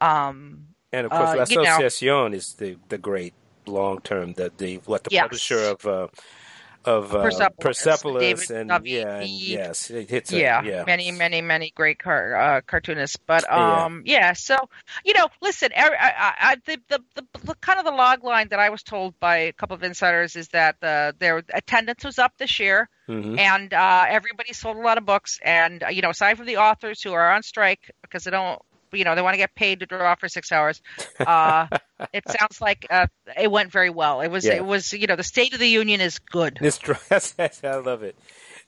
[0.00, 3.34] um, And of course, Uh, you know- L'Association is the the great
[3.66, 5.22] long term the the what the Yes.
[5.22, 6.08] publisher of uh,
[6.84, 10.84] of uh, Persepolis, Persepolis David and David yeah, and yes, it hits a, yeah, yeah,
[10.86, 13.18] many, many, many great car, uh, cartoonists.
[13.26, 13.84] But Yeah.
[13.84, 14.32] um, yeah.
[14.32, 14.56] So
[15.04, 18.48] you know, listen, I, I, I, the, the the the kind of the log line
[18.48, 22.18] that I was told by a couple of insiders is that uh, their attendance was
[22.18, 23.38] up this year, Mhm.
[23.38, 25.38] and uh, everybody sold a lot of books.
[25.44, 28.60] And uh, you know, aside from the authors who are on strike because they don't,
[28.92, 30.80] you know, they want to get paid to draw for six hours.
[31.18, 31.66] Uh,
[32.12, 33.06] it sounds like uh,
[33.38, 34.20] it went very well.
[34.20, 34.54] It was, Yeah.
[34.54, 36.58] it was, you know, the State of the Union is good.
[36.60, 36.78] This
[37.10, 38.16] I love it.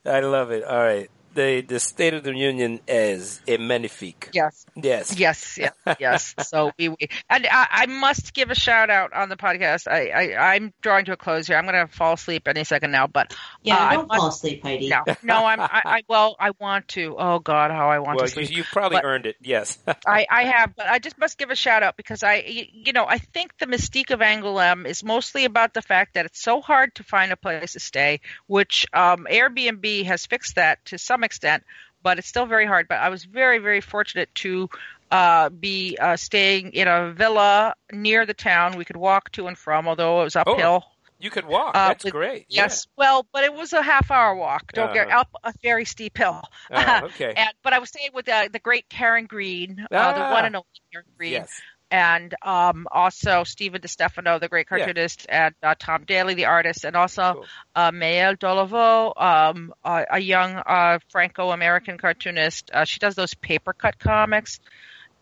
[0.04, 0.64] I love it.
[0.64, 1.10] All right.
[1.34, 4.28] The the State of the Union is a magnifique.
[4.32, 4.66] Yes.
[4.74, 5.18] Yes.
[5.18, 6.34] Yes, yes, yes.
[6.42, 6.96] So we, we
[7.30, 9.88] and I, I must give a shout out on the podcast.
[9.90, 11.56] I, I I'm drawing to a close here.
[11.56, 14.28] I'm going to fall asleep any second now, but Yeah, Uh, I don't must- fall
[14.28, 14.88] asleep, Heidi.
[14.90, 15.44] no, no.
[15.46, 17.16] I'm I, I well, I want to.
[17.18, 18.56] Oh God, how I want Well, to you, sleep.
[18.58, 19.36] you probably But- earned it.
[19.40, 19.78] Yes.
[20.06, 22.92] I, I have, but I just must give a shout out because I, y- you
[22.92, 26.60] know, I think the mystique of Angoulême is mostly about the fact that it's so
[26.60, 31.21] hard to find a place to stay, which um, Airbnb has fixed that to some
[31.24, 31.64] extent,
[32.02, 32.88] but it's still very hard.
[32.88, 34.68] But I was very, very fortunate to
[35.10, 38.76] uh, be uh, staying in a villa near the town.
[38.76, 40.84] We could walk to and from, although it was uphill.
[41.20, 41.76] you could walk.
[41.76, 42.46] Uh, That's with- great.
[42.48, 44.72] Yes, well, but it was a half hour walk.
[44.72, 45.20] Don't get Uh-huh.
[45.20, 46.42] up a very steep hill.
[46.70, 47.00] Yeah.
[47.02, 47.34] Oh, okay.
[47.36, 50.32] And but I was staying with uh, the great Karen Green, uh, the Ah.
[50.32, 51.60] one and only Karen Green, yes.
[51.92, 54.90] And um, also Stephen DeStefano, the great Yeah.
[54.90, 57.50] cartoonist, and uh, Tom Daly, the artist, and also Cool.
[57.76, 62.70] uh, Maëlle Dolaveau, um, uh, a young uh, Franco-American cartoonist.
[62.74, 64.60] Uh, she does those paper cut comics,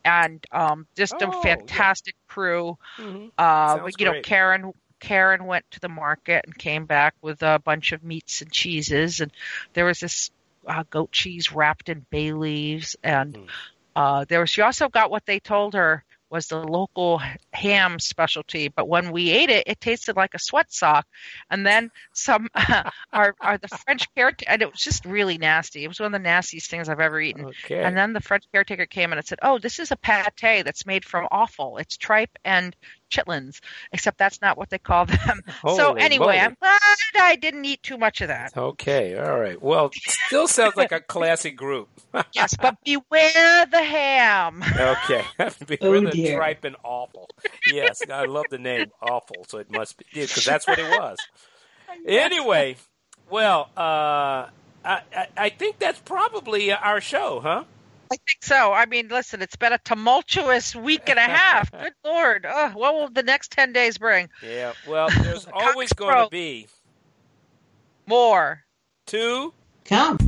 [0.05, 1.33] and um, just Oh, a yeah.
[1.33, 2.77] fantastic crew.
[2.99, 3.33] Mhm.
[3.39, 4.23] Uh, you know, great.
[4.23, 8.53] Karen Karen went to the market and came back with a bunch of meats and
[8.53, 9.33] cheeses, and
[9.75, 10.31] there was this
[10.67, 13.51] uh, goat cheese wrapped in bay leaves, and Mm.
[13.97, 14.51] uh, there was.
[14.51, 17.21] She also got what they told her was the local
[17.53, 21.07] ham specialty, but when we ate it, it tasted like a sweat sock.
[21.51, 22.49] And then some,
[23.13, 25.85] our, our the French caretaker, and it was just really nasty.
[25.85, 27.47] It was one of the nastiest things I've ever eaten.
[27.47, 27.83] Okay.
[27.83, 30.87] And then the French caretaker came in and said, "Oh, this is a pate that's
[30.87, 31.79] made from offal.
[31.79, 32.75] It's tripe and
[33.11, 33.61] chitlins,
[33.93, 36.39] except that's not what they call them." so anyway, moly.
[36.39, 38.57] I'm glad I didn't eat too much of that.
[38.57, 39.61] Okay, all right.
[39.61, 41.89] Well, still sounds like a classic group.
[42.35, 44.65] yes, but beware the ham.
[44.81, 45.25] Okay,
[45.67, 46.37] be Oh, really dear.
[46.37, 47.29] tripe and awful.
[47.67, 51.19] Yes, I love the name awful, so it must be because that's what it was.
[52.07, 52.77] Anyway,
[53.31, 54.49] well, uh,
[54.85, 57.65] I, I I think that's probably our show, huh?
[58.13, 58.73] I think so.
[58.73, 61.71] I mean, listen, it's been a tumultuous week and a half.
[61.81, 62.45] Good lord.
[62.45, 64.29] Ugh, what will the next 10 days bring?
[64.43, 64.73] Yeah.
[64.89, 66.67] Well, there's always going to be
[68.07, 68.65] More.
[69.07, 69.53] two.
[69.85, 70.19] Come.